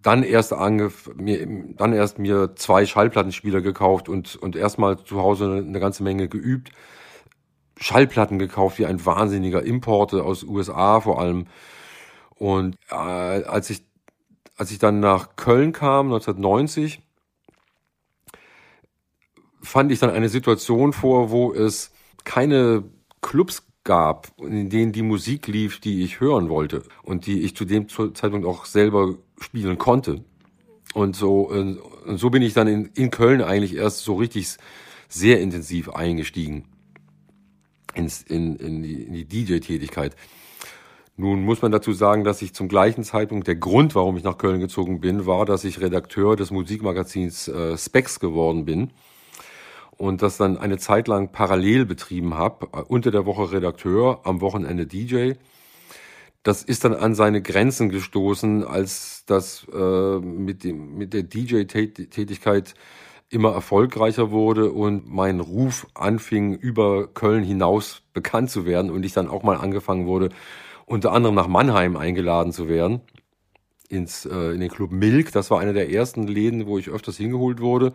[0.00, 5.62] dann erst angef mir dann erst mir zwei Schallplattenspieler gekauft und und erstmal zu Hause
[5.64, 6.72] eine ganze Menge geübt
[7.76, 11.46] Schallplatten gekauft wie ein wahnsinniger Importe aus USA vor allem
[12.34, 13.84] und äh, als ich
[14.56, 17.00] als ich dann nach Köln kam 1990
[19.62, 21.92] fand ich dann eine Situation vor wo es
[22.24, 22.84] keine
[23.20, 27.64] Clubs gab, in denen die Musik lief, die ich hören wollte und die ich zu
[27.64, 30.24] dem Zeitpunkt auch selber spielen konnte.
[30.94, 31.80] Und so, und
[32.16, 34.56] so bin ich dann in, in Köln eigentlich erst so richtig
[35.08, 36.64] sehr intensiv eingestiegen
[37.94, 40.16] ins, in, in die, in die DJ-Tätigkeit.
[41.16, 44.38] Nun muss man dazu sagen, dass ich zum gleichen Zeitpunkt, der Grund, warum ich nach
[44.38, 48.90] Köln gezogen bin, war, dass ich Redakteur des Musikmagazins äh, Specs geworden bin
[49.98, 54.86] und das dann eine Zeit lang parallel betrieben habe, unter der Woche Redakteur, am Wochenende
[54.86, 55.34] DJ.
[56.42, 62.74] Das ist dann an seine Grenzen gestoßen, als das äh, mit, dem, mit der DJ-Tätigkeit
[63.32, 69.12] immer erfolgreicher wurde und mein Ruf anfing, über Köln hinaus bekannt zu werden und ich
[69.12, 70.28] dann auch mal angefangen wurde,
[70.86, 73.00] unter anderem nach Mannheim eingeladen zu werden,
[73.88, 75.32] ins, äh, in den Club Milk.
[75.32, 77.94] Das war einer der ersten Läden, wo ich öfters hingeholt wurde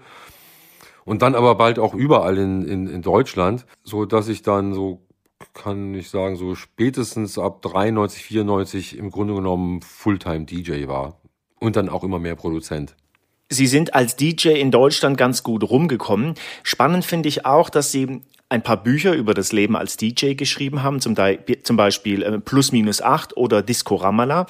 [1.06, 5.08] und dann aber bald auch überall in, in, in Deutschland, so dass ich dann so
[5.54, 11.22] kann ich sagen, so spätestens ab 93, 94 im Grunde genommen Fulltime DJ war
[11.60, 12.96] und dann auch immer mehr Produzent.
[13.50, 16.36] Sie sind als DJ in Deutschland ganz gut rumgekommen.
[16.64, 20.84] Spannend finde ich auch, dass Sie ein paar Bücher über das Leben als DJ geschrieben
[20.84, 24.46] haben, zum, Beispiel äh, Plus Minus 8 oder Disco Ramallah.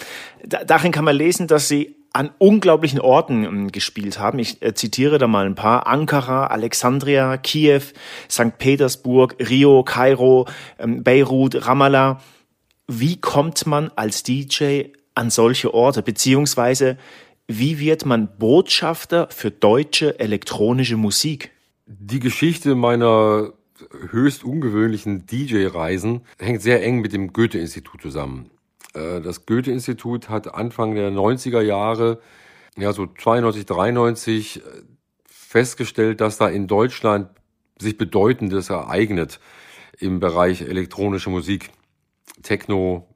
[0.46, 4.40] Darin kann man lesen, dass Sie an unglaublichen Orten ähm, gespielt haben.
[4.40, 5.88] Ich äh, zitiere da mal ein paar.
[5.88, 7.82] Ankara, Alexandria, Kiew,
[8.30, 8.58] St.
[8.58, 10.48] Petersburg, Rio, Kairo,
[10.80, 12.22] ähm, Beirut, Ramallah.
[12.88, 16.02] Wie kommt man als DJ an solche Orte?
[16.02, 16.98] Beziehungsweise,
[17.48, 21.52] wie wird man Botschafter für deutsche elektronische Musik?
[21.86, 23.54] Die Geschichte meiner
[24.10, 28.50] höchst ungewöhnlichen DJ-Reisen hängt sehr eng mit dem Goethe-Institut zusammen.
[28.94, 32.20] Äh, das Goethe-Institut hat Anfang der 90er Jahre,
[32.78, 34.62] ja so 92, 93, äh,
[35.26, 37.30] festgestellt, dass da in Deutschland
[37.80, 39.40] sich Bedeutendes ereignet
[40.00, 41.70] im Bereich elektronische Musik.
[42.44, 43.08] Techno,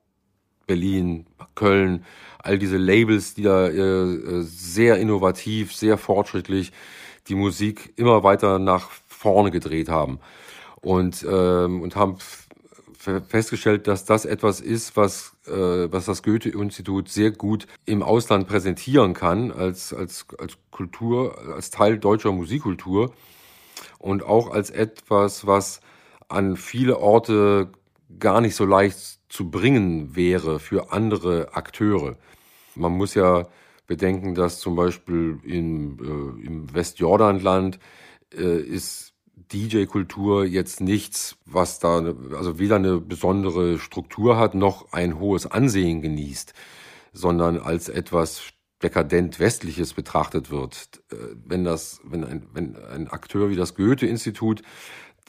[0.68, 2.06] Berlin, Köln,
[2.44, 6.72] all diese Labels, die da äh, sehr innovativ, sehr fortschrittlich
[7.28, 10.20] die Musik immer weiter nach vorne gedreht haben.
[10.82, 12.18] Und ähm, und haben
[13.28, 15.52] festgestellt, dass das etwas ist, was, äh,
[15.92, 21.98] was das Goethe-Institut sehr gut im Ausland präsentieren kann, als, als, als Kultur, als Teil
[21.98, 23.12] deutscher Musikkultur.
[23.98, 25.82] Und auch als etwas, was
[26.28, 27.72] an viele Orte
[28.20, 32.18] gar nicht so leicht zu bringen wäre für andere Akteure.
[32.76, 33.48] Man muss ja
[33.88, 37.80] bedenken, dass zum Beispiel in, äh, im Westjordanland
[38.34, 39.14] äh, ist
[39.54, 46.02] DJ-Kultur jetzt nichts, was da, also weder eine besondere Struktur hat, noch ein hohes Ansehen
[46.02, 46.54] genießt,
[47.14, 48.44] sondern als etwas
[48.84, 51.02] dekadent Westliches betrachtet wird.
[51.12, 51.16] Äh,
[51.46, 54.62] wenn das, wenn ein, wenn ein Akteur wie das Goethe-Institut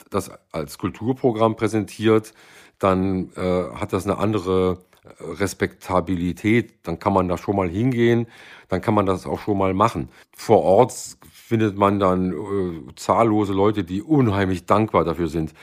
[0.09, 2.33] das als Kulturprogramm präsentiert,
[2.79, 4.79] dann äh, hat das eine andere
[5.19, 8.27] Respektabilität, dann kann man da schon mal hingehen,
[8.69, 10.09] dann kann man das auch schon mal machen.
[10.35, 10.93] Vor Ort
[11.31, 15.53] findet man dann äh, zahllose Leute, die unheimlich dankbar dafür sind,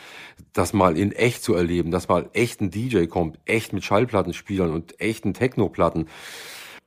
[0.52, 4.70] das mal in echt zu erleben, dass mal echt ein DJ kommt, echt mit Schallplattenspielern
[4.70, 6.08] und echten Technoplatten.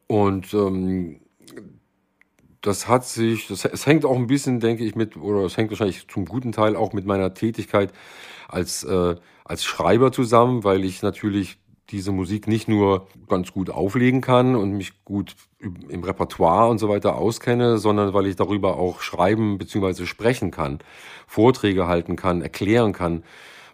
[0.08, 1.22] Und ähm,
[2.62, 5.72] das hat sich, das, es hängt auch ein bisschen, denke ich, mit, oder es hängt
[5.72, 7.92] wahrscheinlich zum guten Teil auch mit meiner Tätigkeit
[8.48, 11.58] als, äh, als Schreiber zusammen, weil ich natürlich
[11.90, 16.90] diese Musik nicht nur ganz gut auflegen kann und mich gut im Repertoire und so
[16.90, 20.06] weiter auskenne, sondern weil ich darüber auch schreiben bzw.
[20.06, 20.80] sprechen kann,
[21.28, 23.24] Vorträge halten kann, erklären kann,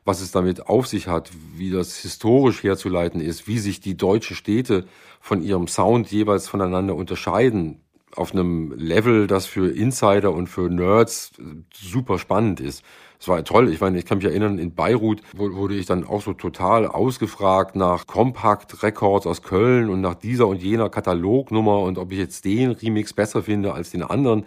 [0.06, 4.36] was es damit auf sich hat, wie das historisch herzuleiten ist, wie sich die deutschen
[4.36, 4.86] Städte
[5.22, 7.82] von ihrem Sound jeweils voneinander unterscheiden,
[8.15, 11.32] auf einem Level, das für Insider und für Nerds
[11.74, 12.84] super spannend ist.
[13.20, 13.70] Es war toll.
[13.72, 17.76] Ich meine, ich kann mich erinnern, in Beirut wurde ich dann auch so total ausgefragt
[17.76, 22.46] nach Compact Records aus Köln und nach dieser und jener Katalognummer und ob ich jetzt
[22.46, 24.46] den Remix besser finde als den anderen.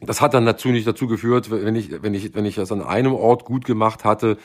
[0.00, 3.14] das hat dann natürlich dazu geführt, wenn ich, wenn ich, wenn ich das an einem
[3.14, 4.38] Ort gut gemacht hatte,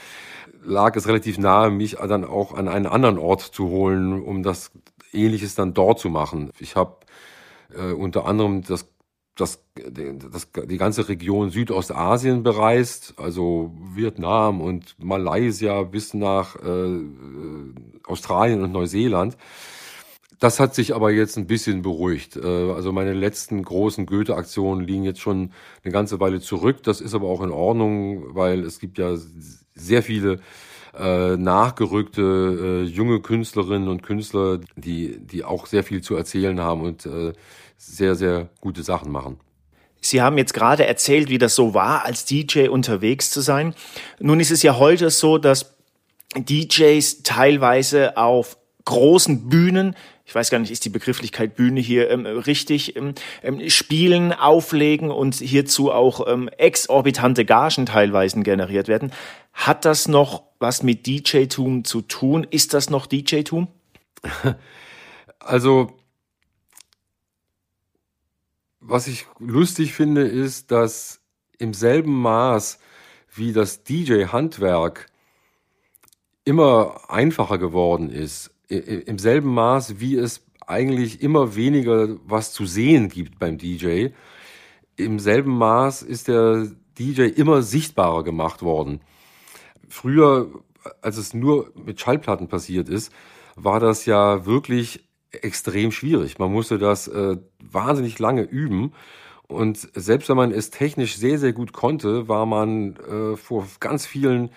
[0.63, 4.71] lag es relativ nahe, mich dann auch an einen anderen Ort zu holen, um das
[5.11, 6.51] Ähnliches dann dort zu machen.
[6.59, 6.97] Ich habe
[7.75, 8.87] äh, unter anderem das,
[9.35, 16.99] das, das, die ganze Region Südostasien bereist, also Vietnam und Malaysia bis nach äh,
[18.05, 19.37] Australien und Neuseeland.
[20.39, 22.35] Das hat sich aber jetzt ein bisschen beruhigt.
[22.35, 25.51] Äh, also meine letzten großen Goethe-Aktionen liegen jetzt schon
[25.83, 26.83] eine ganze Weile zurück.
[26.83, 29.15] Das ist aber auch in Ordnung, weil es gibt ja
[29.73, 30.41] sehr viele
[30.95, 36.81] äh, nachgerückte äh, junge Künstlerinnen und Künstler, die, die auch sehr viel zu erzählen haben
[36.81, 37.33] und äh,
[37.85, 39.39] sehr, sehr gute Sachen machen.
[40.01, 43.73] Sie haben jetzt gerade erzählt, wie das so war, als DJ unterwegs zu sein.
[44.19, 45.75] Nun ist es ja heute so, dass
[46.35, 52.25] DJs teilweise auf großen Bühnen ich weiß gar nicht, ist die Begrifflichkeit Bühne hier ähm,
[52.25, 53.13] richtig, ähm,
[53.43, 59.11] ähm, spielen, auflegen und hierzu auch ähm, exorbitante Gagen teilweise generiert werden.
[59.51, 62.47] Hat das noch was mit DJ-Tum zu tun?
[62.49, 63.67] Ist das noch DJ-Tum?
[65.45, 65.91] Also,
[68.85, 71.21] was ich lustig finde, ist, dass
[71.57, 72.79] im selben Maß
[73.35, 75.07] wie das DJ-Handwerk
[76.45, 83.09] immer einfacher geworden ist, im selben Maß, wie es eigentlich immer weniger was zu sehen
[83.09, 84.09] gibt beim DJ,
[84.95, 86.67] im selben Maß ist der
[86.99, 89.01] DJ immer sichtbarer gemacht worden.
[89.87, 90.51] Früher,
[91.01, 93.11] als es nur mit Schallplatten passiert ist,
[93.55, 95.07] war das ja wirklich
[95.41, 96.39] extrem schwierig.
[96.39, 98.93] Man musste das äh, wahnsinnig lange üben.
[99.47, 104.05] Und selbst wenn man es technisch sehr, sehr gut konnte, war man äh, vor ganz
[104.05, 104.51] vielen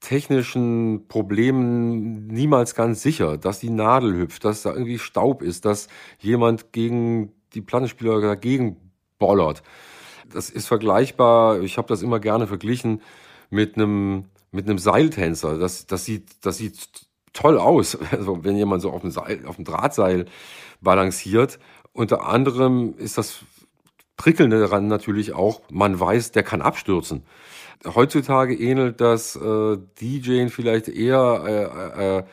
[0.00, 5.88] technischen Problemen niemals ganz sicher, dass die Nadel hüpft, dass da irgendwie Staub ist, dass
[6.18, 8.76] jemand gegen die Plattenspieler dagegen
[9.18, 9.62] bollert.
[10.30, 13.00] Das ist vergleichbar, ich habe das immer gerne verglichen
[13.50, 15.58] mit einem mit einem Seiltänzer.
[15.58, 19.56] Das, das, sieht, das sieht toll aus, also wenn jemand so auf dem, Seil, auf
[19.56, 20.24] dem Drahtseil
[20.80, 21.58] balanciert.
[21.92, 23.40] Unter anderem ist das
[24.16, 27.24] Prickelnde daran natürlich auch, man weiß, der kann abstürzen.
[27.84, 32.24] Heutzutage ähnelt das äh, DJing vielleicht eher äh, äh,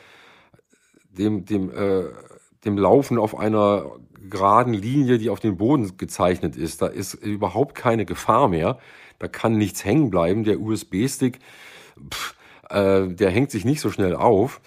[1.10, 2.04] dem, dem, äh,
[2.64, 3.84] dem Laufen auf einer
[4.30, 6.80] geraden Linie, die auf den Boden gezeichnet ist.
[6.80, 8.78] Da ist überhaupt keine Gefahr mehr.
[9.18, 10.44] Da kann nichts hängen bleiben.
[10.44, 11.40] Der USB-Stick,
[12.70, 14.60] äh, der hängt sich nicht so schnell auf.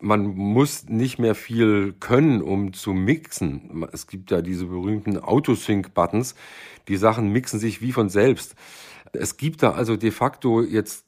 [0.00, 3.86] Man muss nicht mehr viel können, um zu mixen.
[3.92, 6.34] Es gibt ja diese berühmten Autosync-Buttons.
[6.86, 8.54] Die Sachen mixen sich wie von selbst.
[9.12, 11.06] Es gibt da also de facto jetzt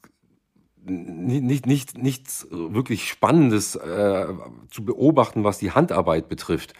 [0.83, 4.27] nicht, nicht, nicht, nichts wirklich Spannendes äh,
[4.69, 6.73] zu beobachten, was die Handarbeit betrifft.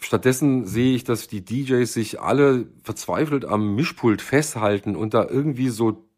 [0.00, 5.68] Stattdessen sehe ich, dass die DJs sich alle verzweifelt am Mischpult festhalten und da irgendwie
[5.68, 6.08] so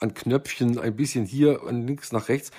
[0.00, 2.50] an Knöpfchen ein bisschen hier und links nach rechts,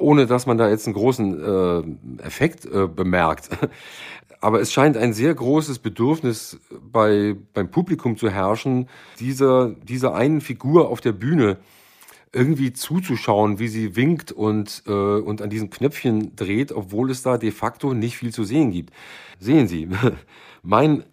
[0.00, 3.50] ohne dass man da jetzt einen großen äh, Effekt äh, bemerkt.
[4.42, 8.88] Aber es scheint ein sehr großes Bedürfnis bei, beim Publikum zu herrschen,
[9.18, 11.58] dieser, dieser einen Figur auf der Bühne
[12.32, 17.38] irgendwie zuzuschauen, wie sie winkt und, äh, und an diesen Knöpfchen dreht, obwohl es da
[17.38, 18.94] de facto nicht viel zu sehen gibt.
[19.40, 19.88] Sehen Sie,
[20.62, 21.04] mein,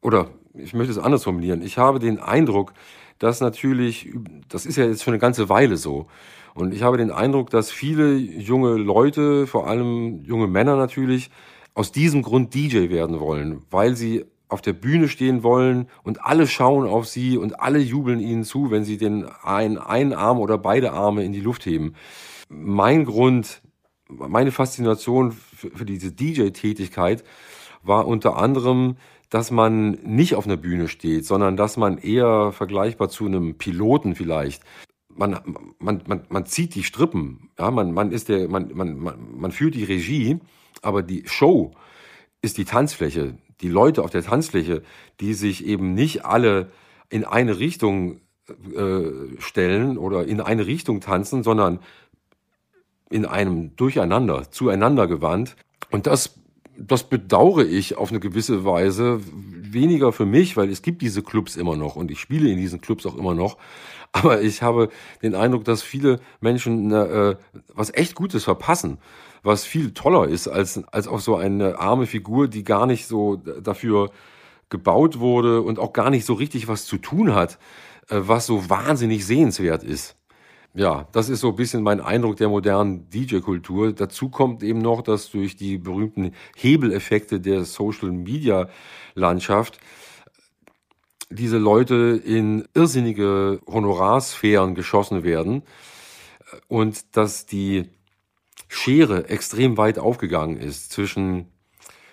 [0.00, 2.72] oder ich möchte es anders formulieren, ich habe den Eindruck,
[3.18, 4.10] dass natürlich,
[4.48, 6.06] das ist ja jetzt schon eine ganze Weile so,
[6.54, 11.30] und ich habe den Eindruck, dass viele junge Leute, vor allem junge Männer natürlich,
[11.74, 16.46] aus diesem Grund DJ werden wollen, weil sie auf der Bühne stehen wollen und alle
[16.46, 20.58] schauen auf sie und alle jubeln ihnen zu, wenn sie den einen, einen Arm oder
[20.58, 21.94] beide Arme in die Luft heben.
[22.50, 23.62] Mein Grund,
[24.08, 27.24] meine Faszination für, für diese DJ-Tätigkeit
[27.82, 28.96] war unter anderem,
[29.30, 34.14] dass man nicht auf einer Bühne steht, sondern dass man eher vergleichbar zu einem Piloten
[34.14, 34.62] vielleicht
[35.16, 35.38] man,
[35.78, 39.52] man, man, man zieht die Strippen, ja, man, man ist der, man, man, man, man
[39.52, 40.38] führt die Regie,
[40.82, 41.72] aber die Show
[42.40, 43.36] ist die Tanzfläche.
[43.60, 44.82] Die Leute auf der Tanzfläche,
[45.20, 46.72] die sich eben nicht alle
[47.08, 49.02] in eine Richtung äh,
[49.38, 51.78] stellen oder in eine Richtung tanzen, sondern
[53.10, 55.54] in einem Durcheinander, zueinander gewandt.
[55.90, 56.40] Und das,
[56.76, 59.20] das bedauere ich auf eine gewisse Weise.
[59.24, 62.80] Weniger für mich, weil es gibt diese Clubs immer noch und ich spiele in diesen
[62.80, 63.58] Clubs auch immer noch.
[64.12, 64.90] Aber ich habe
[65.22, 67.36] den Eindruck, dass viele Menschen äh,
[67.74, 68.98] was echt Gutes verpassen,
[69.42, 73.36] was viel toller ist als, als auch so eine arme Figur, die gar nicht so
[73.36, 74.10] dafür
[74.68, 77.58] gebaut wurde und auch gar nicht so richtig was zu tun hat,
[78.08, 80.16] äh, was so wahnsinnig sehenswert ist.
[80.74, 83.92] Ja, das ist so ein bisschen mein Eindruck der modernen DJ-Kultur.
[83.92, 89.78] Dazu kommt eben noch, dass durch die berühmten Hebeleffekte der Social-Media-Landschaft
[91.34, 95.62] diese Leute in irrsinnige Honorarsphären geschossen werden
[96.68, 97.88] und dass die
[98.68, 101.48] Schere extrem weit aufgegangen ist zwischen,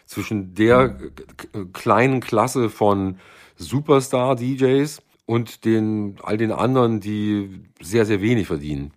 [0.06, 0.98] zwischen der
[1.74, 3.18] kleinen Klasse von
[3.56, 8.92] Superstar-DJs und den, all den anderen, die sehr, sehr wenig verdienen.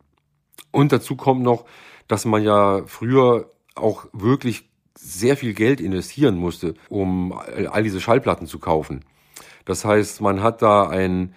[0.71, 1.67] Und dazu kommt noch,
[2.09, 8.47] dass man ja früher auch wirklich sehr viel Geld investieren musste, um all diese Schallplatten
[8.47, 9.05] zu kaufen.
[9.65, 11.35] Das heißt, man hat da ein,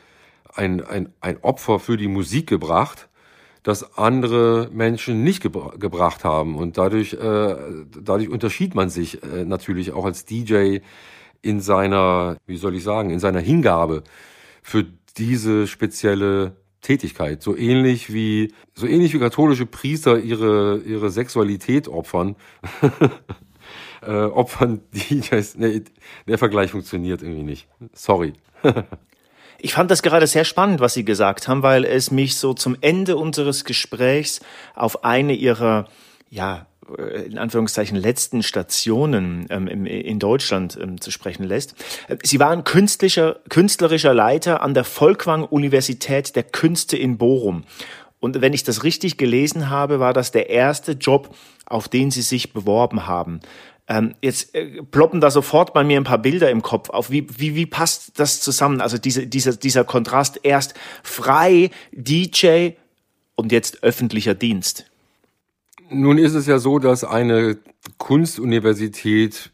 [0.54, 3.10] ein, ein, ein Opfer für die Musik gebracht,
[3.64, 6.56] das andere Menschen nicht gebra gebracht haben.
[6.56, 7.56] Und dadurch, äh,
[8.00, 10.80] dadurch unterschied man sich äh, natürlich auch als DJ
[11.42, 14.04] in seiner, wie soll ich sagen, in seiner Hingabe
[14.62, 14.86] für
[15.18, 17.42] diese spezielle Tätigkeit.
[17.42, 22.36] So ähnlich wie, so ähnlich wie katholische Priester ihre, ihre Sexualität opfern.
[24.06, 25.56] äh, opfern DJs.
[25.58, 25.84] Nee,
[26.28, 27.68] der Vergleich funktioniert irgendwie nicht.
[27.94, 28.34] Sorry.
[29.58, 32.78] Ich fand das gerade sehr spannend, was Sie gesagt haben, weil es mich so zum
[32.82, 34.42] Ende unseres Gesprächs
[34.76, 35.88] auf eine Ihrer,
[36.30, 41.74] ja, äh, in Anführungszeichen letzten Stationen ähm, in Deutschland ähm, zu sprechen lässt.
[42.22, 47.64] Sie waren künstlicher, künstlerischer Leiter an der Volkwang Universität der Künste in Bochum.
[48.20, 51.36] Und wenn ich das richtig gelesen habe, war das der erste Job,
[51.66, 53.40] auf den Sie sich beworben haben.
[53.88, 57.12] Ähm, jetzt äh, ploppen da sofort bei mir ein paar Bilder im Kopf auf.
[57.12, 58.82] Wie, wie, wie passt das zusammen?
[58.82, 60.74] Also diese, dieser, dieser Kontrast erst
[61.04, 62.72] frei, DJ
[63.36, 64.86] und jetzt öffentlicher Dienst.
[65.90, 67.60] Nun ist es ja so, dass eine
[67.98, 69.52] Kunstuniversität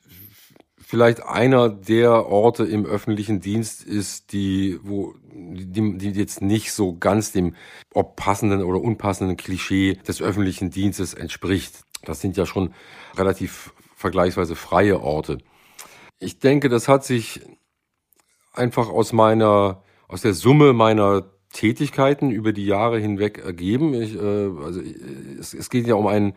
[0.77, 6.97] vielleicht einer der Orte im öffentlichen Dienst ist, die, wo, die, die jetzt nicht so
[6.97, 7.55] ganz dem
[7.93, 11.84] ob passenden oder unpassenden Klischee des öffentlichen Dienstes entspricht.
[12.03, 12.73] Das sind ja schon
[13.15, 15.37] relativ vergleichsweise freie Orte.
[16.19, 17.41] Ich denke, das hat sich
[18.53, 23.93] einfach aus meiner, aus der Summe meiner Tätigkeiten über die Jahre hinweg ergeben.
[23.93, 24.81] Ich, äh, also
[25.39, 26.33] es, es geht ja um einen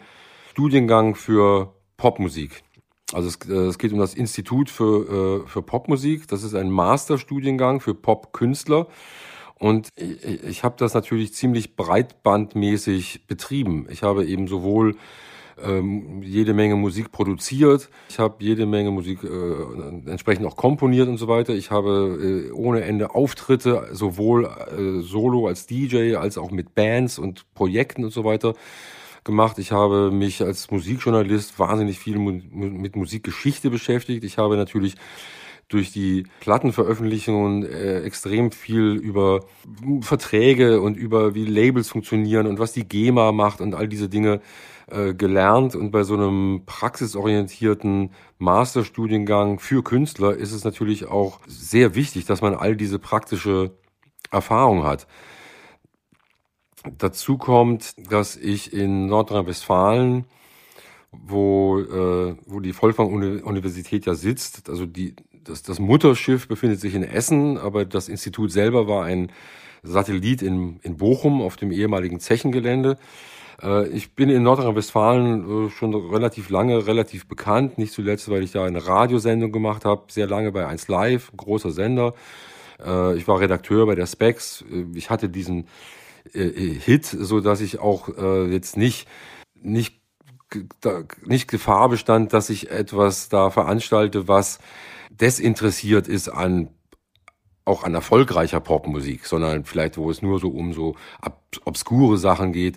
[0.51, 2.63] Studiengang für Popmusik.
[3.13, 6.29] Also es, äh, es geht um das Institut für, äh, für Popmusik.
[6.29, 8.89] Das ist ein Masterstudiengang für Popkünstler.
[9.57, 13.87] Und ich, ich habe das natürlich ziemlich breitbandmäßig betrieben.
[13.89, 14.97] Ich habe eben sowohl
[15.63, 17.89] ähm, jede Menge Musik produziert.
[18.09, 21.55] Ich habe jede Menge Musik äh, entsprechend auch komponiert und so weiter.
[21.55, 27.19] Ich habe äh, ohne Ende Auftritte, sowohl äh, solo als DJ als auch mit Bands
[27.19, 28.55] und Projekten und so weiter
[29.25, 29.59] gemacht.
[29.59, 34.23] Ich habe mich als Musikjournalist wahnsinnig viel mit Musikgeschichte beschäftigt.
[34.25, 34.97] Ich habe natürlich
[35.69, 39.45] durch die Plattenveröffentlichungen äh, extrem viel über
[40.01, 44.41] Verträge und über wie Labels funktionieren und was die GEMA macht und all diese Dinge
[44.91, 45.75] äh, gelernt.
[45.75, 52.43] Und bei so einem praxisorientierten Masterstudiengang für Künstler ist es natürlich auch sehr wichtig, dass
[52.43, 53.73] man all diese praktische
[54.31, 55.07] Erfahrung hat.
[56.99, 60.27] Dazu kommt, dass ich in Nordrhein-Westfalen
[61.23, 64.69] wo, äh, wo die Vollfang-Universität ja sitzt.
[64.69, 65.15] Also die,
[65.45, 69.31] das, das Mutterschiff befindet sich in Essen, aber das Institut selber war ein
[69.83, 72.97] Satellit in, in Bochum auf dem ehemaligen Zechengelände.
[73.63, 78.53] Äh, ich bin in Nordrhein-Westfalen äh, schon relativ lange, relativ bekannt, nicht zuletzt, weil ich
[78.53, 82.15] da eine Radiosendung gemacht habe, sehr lange bei 1 Live, großer Sender.
[82.85, 84.65] Äh, ich war Redakteur bei der Specs.
[84.95, 85.69] Ich hatte diesen
[86.33, 88.09] Hit, so dass ich auch
[88.49, 89.07] jetzt nicht
[89.61, 90.01] nicht
[91.27, 94.59] nicht Gefahr bestand, dass ich etwas da veranstalte, was
[95.21, 96.71] desinteressiert ist an
[97.67, 100.97] auch an erfolgreicher Popmusik, sondern vielleicht wo es nur so um so
[101.65, 102.77] obskure Sachen geht,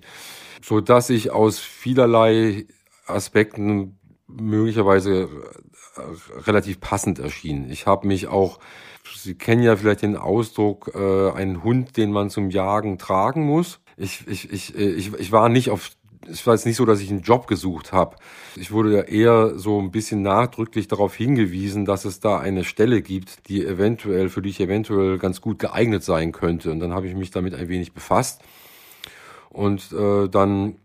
[0.61, 2.67] so dass ich aus vielerlei
[3.05, 5.29] Aspekten möglicherweise
[6.45, 7.69] relativ passend erschien.
[7.69, 8.59] Ich habe mich auch,
[9.15, 13.79] Sie kennen ja vielleicht den Ausdruck, äh, ein Hund, den man zum Jagen tragen muss.
[13.95, 15.91] Ich, ich, ich, ich, ich war nicht auf
[16.29, 18.15] es war jetzt nicht so, dass ich einen Job gesucht habe.
[18.55, 23.01] Ich wurde ja eher so ein bisschen nachdrücklich darauf hingewiesen, dass es da eine Stelle
[23.01, 26.71] gibt, die eventuell, für die ich eventuell ganz gut geeignet sein könnte.
[26.71, 28.41] Und dann habe ich mich damit ein wenig befasst
[29.49, 30.75] und äh, dann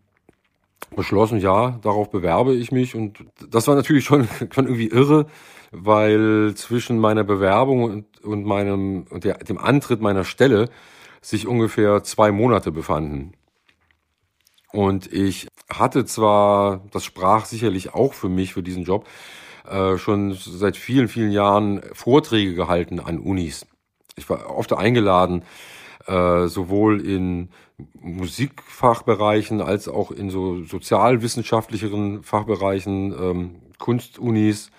[0.95, 2.95] beschlossen, ja, darauf bewerbe ich mich.
[2.95, 5.27] Und das war natürlich schon, schon irgendwie irre,
[5.71, 10.69] weil zwischen meiner Bewerbung und, und meinem und der, dem Antritt meiner Stelle
[11.21, 13.33] sich ungefähr zwei Monate befanden.
[14.73, 19.07] Und ich hatte zwar, das sprach sicherlich auch für mich, für diesen Job,
[19.69, 23.67] äh, schon seit vielen, vielen Jahren Vorträge gehalten an Unis.
[24.17, 25.45] Ich war oft eingeladen,
[26.07, 27.51] äh, sowohl in
[28.01, 34.71] Musikfachbereichen als auch in so sozialwissenschaftlicheren Fachbereichen, ähm, Kunstunis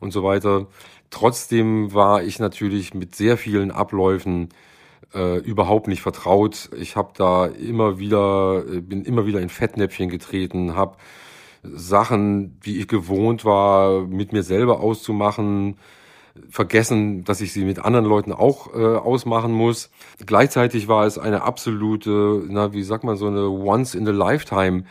[0.00, 0.66] und so weiter,
[1.12, 4.48] Trotzdem war ich natürlich mit sehr vielen Abläufen
[5.14, 6.70] äh, überhaupt nicht vertraut.
[6.76, 10.96] Ich habe da immer wieder, äh, bin immer wieder in Fettnäpfchen getreten, habe
[11.62, 15.76] Sachen, die ich gewohnt war, mit mir selber auszumachen,
[16.48, 19.90] vergessen, dass ich sie mit anderen Leuten auch äh, ausmachen muss.
[20.24, 24.84] Gleichzeitig war es eine absolute, na, wie sagt man, so eine once in a lifetime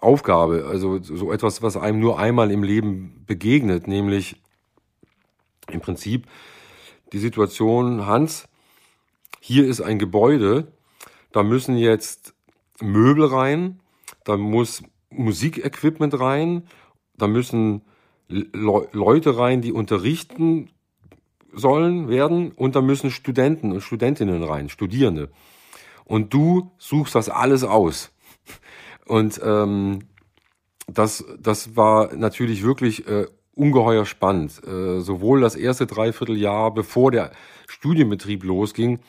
[0.00, 4.36] Aufgabe, also so etwas, was einem nur einmal im Leben begegnet, nämlich
[5.70, 6.26] im Prinzip
[7.12, 8.48] die Situation, Hans,
[9.44, 10.68] hier ist ein Gebäude,
[11.32, 12.32] da müssen jetzt
[12.80, 13.80] Möbel rein,
[14.24, 16.68] da muss Musikequipment rein,
[17.16, 17.82] da müssen
[18.28, 18.46] Le
[18.92, 20.70] Leute rein, die unterrichten
[21.52, 25.28] sollen werden und da müssen Studenten und Studentinnen rein, Studierende.
[26.04, 28.12] Und du suchst das alles aus.
[29.06, 30.04] Und ähm,
[30.86, 34.64] das, das war natürlich wirklich äh, ungeheuer spannend.
[34.64, 37.32] Äh, sowohl das erste Dreivierteljahr, bevor der
[37.66, 39.00] Studienbetrieb losging,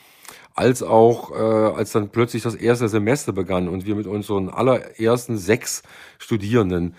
[0.54, 5.38] als auch äh, als dann plötzlich das erste Semester begann und wir mit unseren allerersten
[5.38, 5.84] sechs
[6.20, 6.96] Studierenden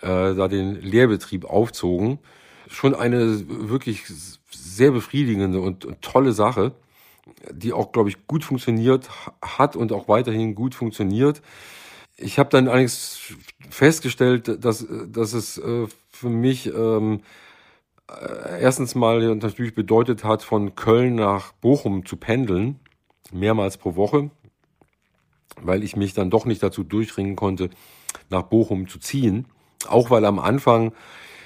[0.00, 2.18] äh, da den Lehrbetrieb aufzogen.
[2.68, 4.04] Schon eine wirklich
[4.50, 6.72] sehr befriedigende und, und tolle Sache,
[7.50, 9.10] die auch, glaube ich, gut funktioniert
[9.42, 11.42] hat und auch weiterhin gut funktioniert.
[12.16, 13.34] Ich habe dann allerdings
[13.68, 17.20] festgestellt, dass, dass es äh, für mich ähm,
[18.08, 22.80] äh, erstens mal natürlich bedeutet hat, von Köln nach Bochum zu pendeln
[23.32, 24.30] mehrmals pro Woche,
[25.60, 27.70] weil ich mich dann doch nicht dazu durchringen konnte,
[28.30, 29.46] nach Bochum zu ziehen.
[29.88, 30.92] Auch weil am Anfang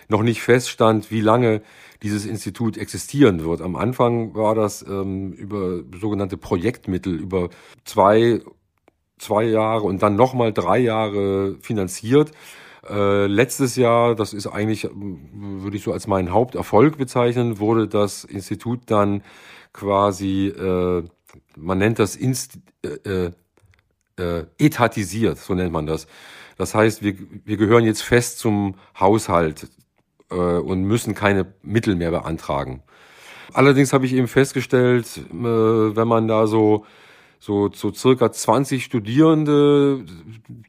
[0.08, 1.62] noch nicht feststand, wie lange
[2.02, 3.60] dieses Institut existieren wird.
[3.60, 7.50] Am Anfang war das ähm, über sogenannte Projektmittel über
[7.84, 8.40] zwei,
[9.18, 12.32] zwei Jahre und dann nochmal drei Jahre finanziert.
[12.88, 18.24] Äh, letztes Jahr, das ist eigentlich, würde ich so als meinen Haupterfolg bezeichnen, wurde das
[18.24, 19.22] Institut dann
[19.72, 21.02] quasi äh,
[21.57, 23.30] man nennt das inst, äh,
[24.16, 26.07] äh, etatisiert, so nennt man das.
[26.57, 27.14] Das heißt, wir,
[27.45, 29.68] wir gehören jetzt fest zum Haushalt
[30.30, 32.82] äh, und müssen keine Mittel mehr beantragen.
[33.53, 36.84] Allerdings habe ich eben festgestellt, äh, wenn man da so
[37.41, 40.05] so, so circa 20 Studierende,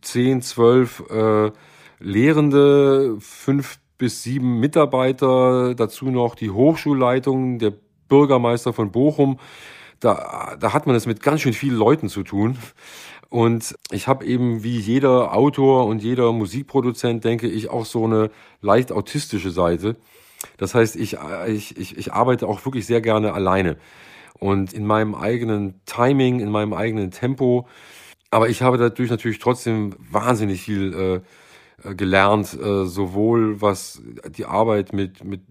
[0.02, 1.52] 10, 12 äh,
[2.00, 7.74] Lehrende, fünf bis sieben Mitarbeiter, dazu noch die Hochschulleitung, der
[8.08, 9.40] Bürgermeister von Bochum,
[10.00, 12.58] da, da hat man es mit ganz schön vielen Leuten zu tun.
[13.30, 18.32] Und ich habe eben wie jeder Autor und jeder Musikproduzent, denke ich, auch so eine
[18.62, 19.96] leicht autistische Seite.
[20.58, 23.78] Das heißt, ich, ich, ich, arbeite auch wirklich sehr gerne alleine
[24.40, 27.68] und in meinem eigenen Timing, in meinem eigenen Tempo.
[28.32, 31.22] Aber ich habe dadurch natürlich trotzdem wahnsinnig viel äh,
[31.96, 34.02] gelernt, äh, sowohl was
[34.38, 35.42] die Arbeit mit, mit,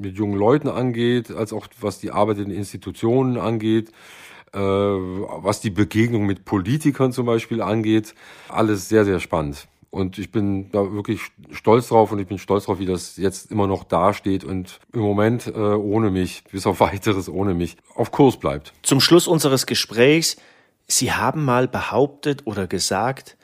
[0.00, 3.90] mit jungen Leuten angeht, als auch was die Arbeit in Institutionen angeht,
[4.52, 8.14] äh, was die Begegnung mit Politikern zum Beispiel angeht.
[8.48, 9.68] Alles sehr, sehr spannend.
[9.90, 13.50] Und ich bin da wirklich stolz drauf und ich bin stolz drauf, wie das jetzt
[13.50, 18.10] immer noch dasteht und im Moment äh, ohne mich, bis auf weiteres ohne mich, auf
[18.10, 18.74] Kurs bleibt.
[18.82, 20.36] Zum Schluss unseres Gesprächs,
[20.86, 23.37] Sie haben mal behauptet oder gesagt,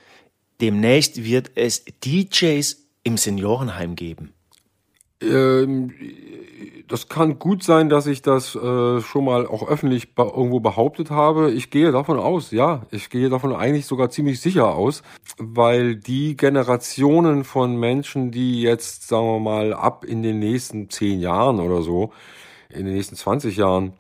[0.61, 4.33] demnächst wird es DJs im Seniorenheim geben.
[5.21, 5.93] Ähm,
[6.89, 11.51] das kann gut sein, dass ich das äh, schon mal auch öffentlich irgendwo behauptet habe.
[11.51, 15.03] Ich gehe davon aus, ja, ich gehe davon eigentlich sogar ziemlich sicher aus,
[15.39, 21.21] weil die Generationen von Menschen, die jetzt, sagen wir mal, ab in den nächsten zehn
[21.21, 22.13] Jahren oder so,
[22.69, 23.95] in den nächsten 20 Jahren,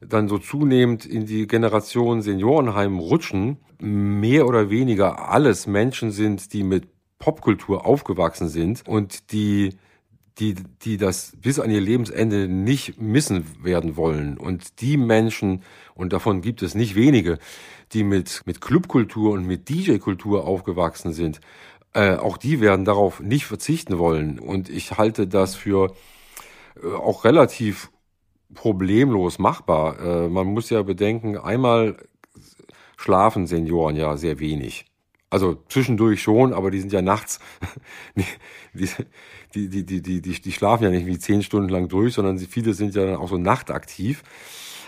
[0.00, 6.62] dann so zunehmend in die Generation Seniorenheim rutschen, mehr oder weniger alles Menschen sind, die
[6.62, 6.88] mit
[7.18, 9.74] Popkultur aufgewachsen sind und die
[10.40, 14.38] die, die das bis an ihr Lebensende nicht missen werden wollen.
[14.38, 15.62] Und die Menschen,
[15.94, 17.38] und davon gibt es nicht wenige,
[17.92, 21.40] die mit, mit Clubkultur und mit DJ-Kultur aufgewachsen sind,
[21.92, 24.38] äh, auch die werden darauf nicht verzichten wollen.
[24.38, 25.94] Und ich halte das für
[26.82, 27.90] äh, auch relativ
[28.54, 29.98] problemlos machbar.
[30.00, 31.96] Äh, man muss ja bedenken, einmal
[32.96, 34.86] schlafen Senioren ja sehr wenig.
[35.30, 37.38] Also zwischendurch schon, aber die sind ja nachts,
[38.74, 38.88] die,
[39.54, 42.38] die, die, die, die, die, die schlafen ja nicht wie zehn Stunden lang durch, sondern
[42.38, 44.24] viele sind ja dann auch so nachtaktiv.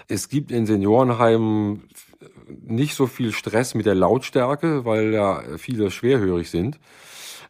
[0.08, 1.84] Es gibt in Seniorenheimen
[2.64, 6.80] nicht so viel Stress mit der Lautstärke, weil ja viele schwerhörig sind.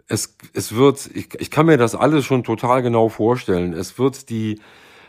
[0.06, 3.72] Es, es wird, ich, ich kann mir das alles schon total genau vorstellen.
[3.72, 4.60] Es wird die,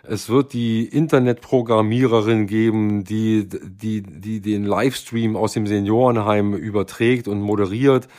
[0.05, 7.41] es wird die Internetprogrammiererin geben, die, die, die den Livestream aus dem Seniorenheim überträgt und
[7.41, 8.09] moderiert.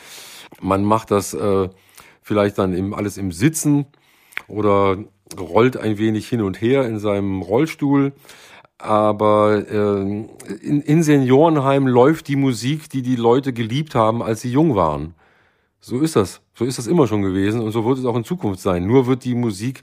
[0.60, 1.68] Man macht das äh,
[2.22, 3.84] vielleicht dann im, alles im Sitzen
[4.48, 4.96] oder
[5.38, 8.12] rollt ein wenig hin und her in seinem Rollstuhl.
[8.78, 14.50] Aber äh, in, in Seniorenheim läuft die Musik, die die Leute geliebt haben, als sie
[14.50, 15.14] jung waren.
[15.80, 16.40] So ist das.
[16.54, 18.86] So ist das immer schon gewesen und so wird es auch in Zukunft sein.
[18.86, 19.82] Nur wird die Musik,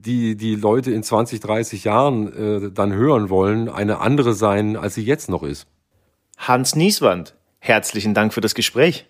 [0.00, 4.94] die die Leute in 20, 30 Jahren äh, dann hören wollen, eine andere sein, als
[4.94, 5.66] sie jetzt noch ist.
[6.38, 9.06] Hans Nieswand, herzlichen Dank für das Gespräch.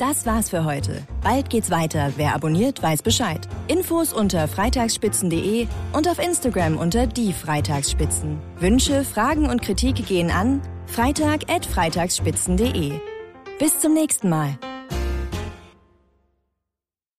[0.00, 1.02] Das war's für heute.
[1.22, 2.14] Bald geht's weiter.
[2.16, 3.46] Wer abonniert, weiß Bescheid.
[3.68, 8.38] Infos unter freitagsspitzen.de und auf Instagram unter die Freitagsspitzen.
[8.58, 12.92] Wünsche, Fragen und Kritik gehen an freitag@freitagsspitzen.de.
[13.58, 14.58] Bis zum nächsten Mal.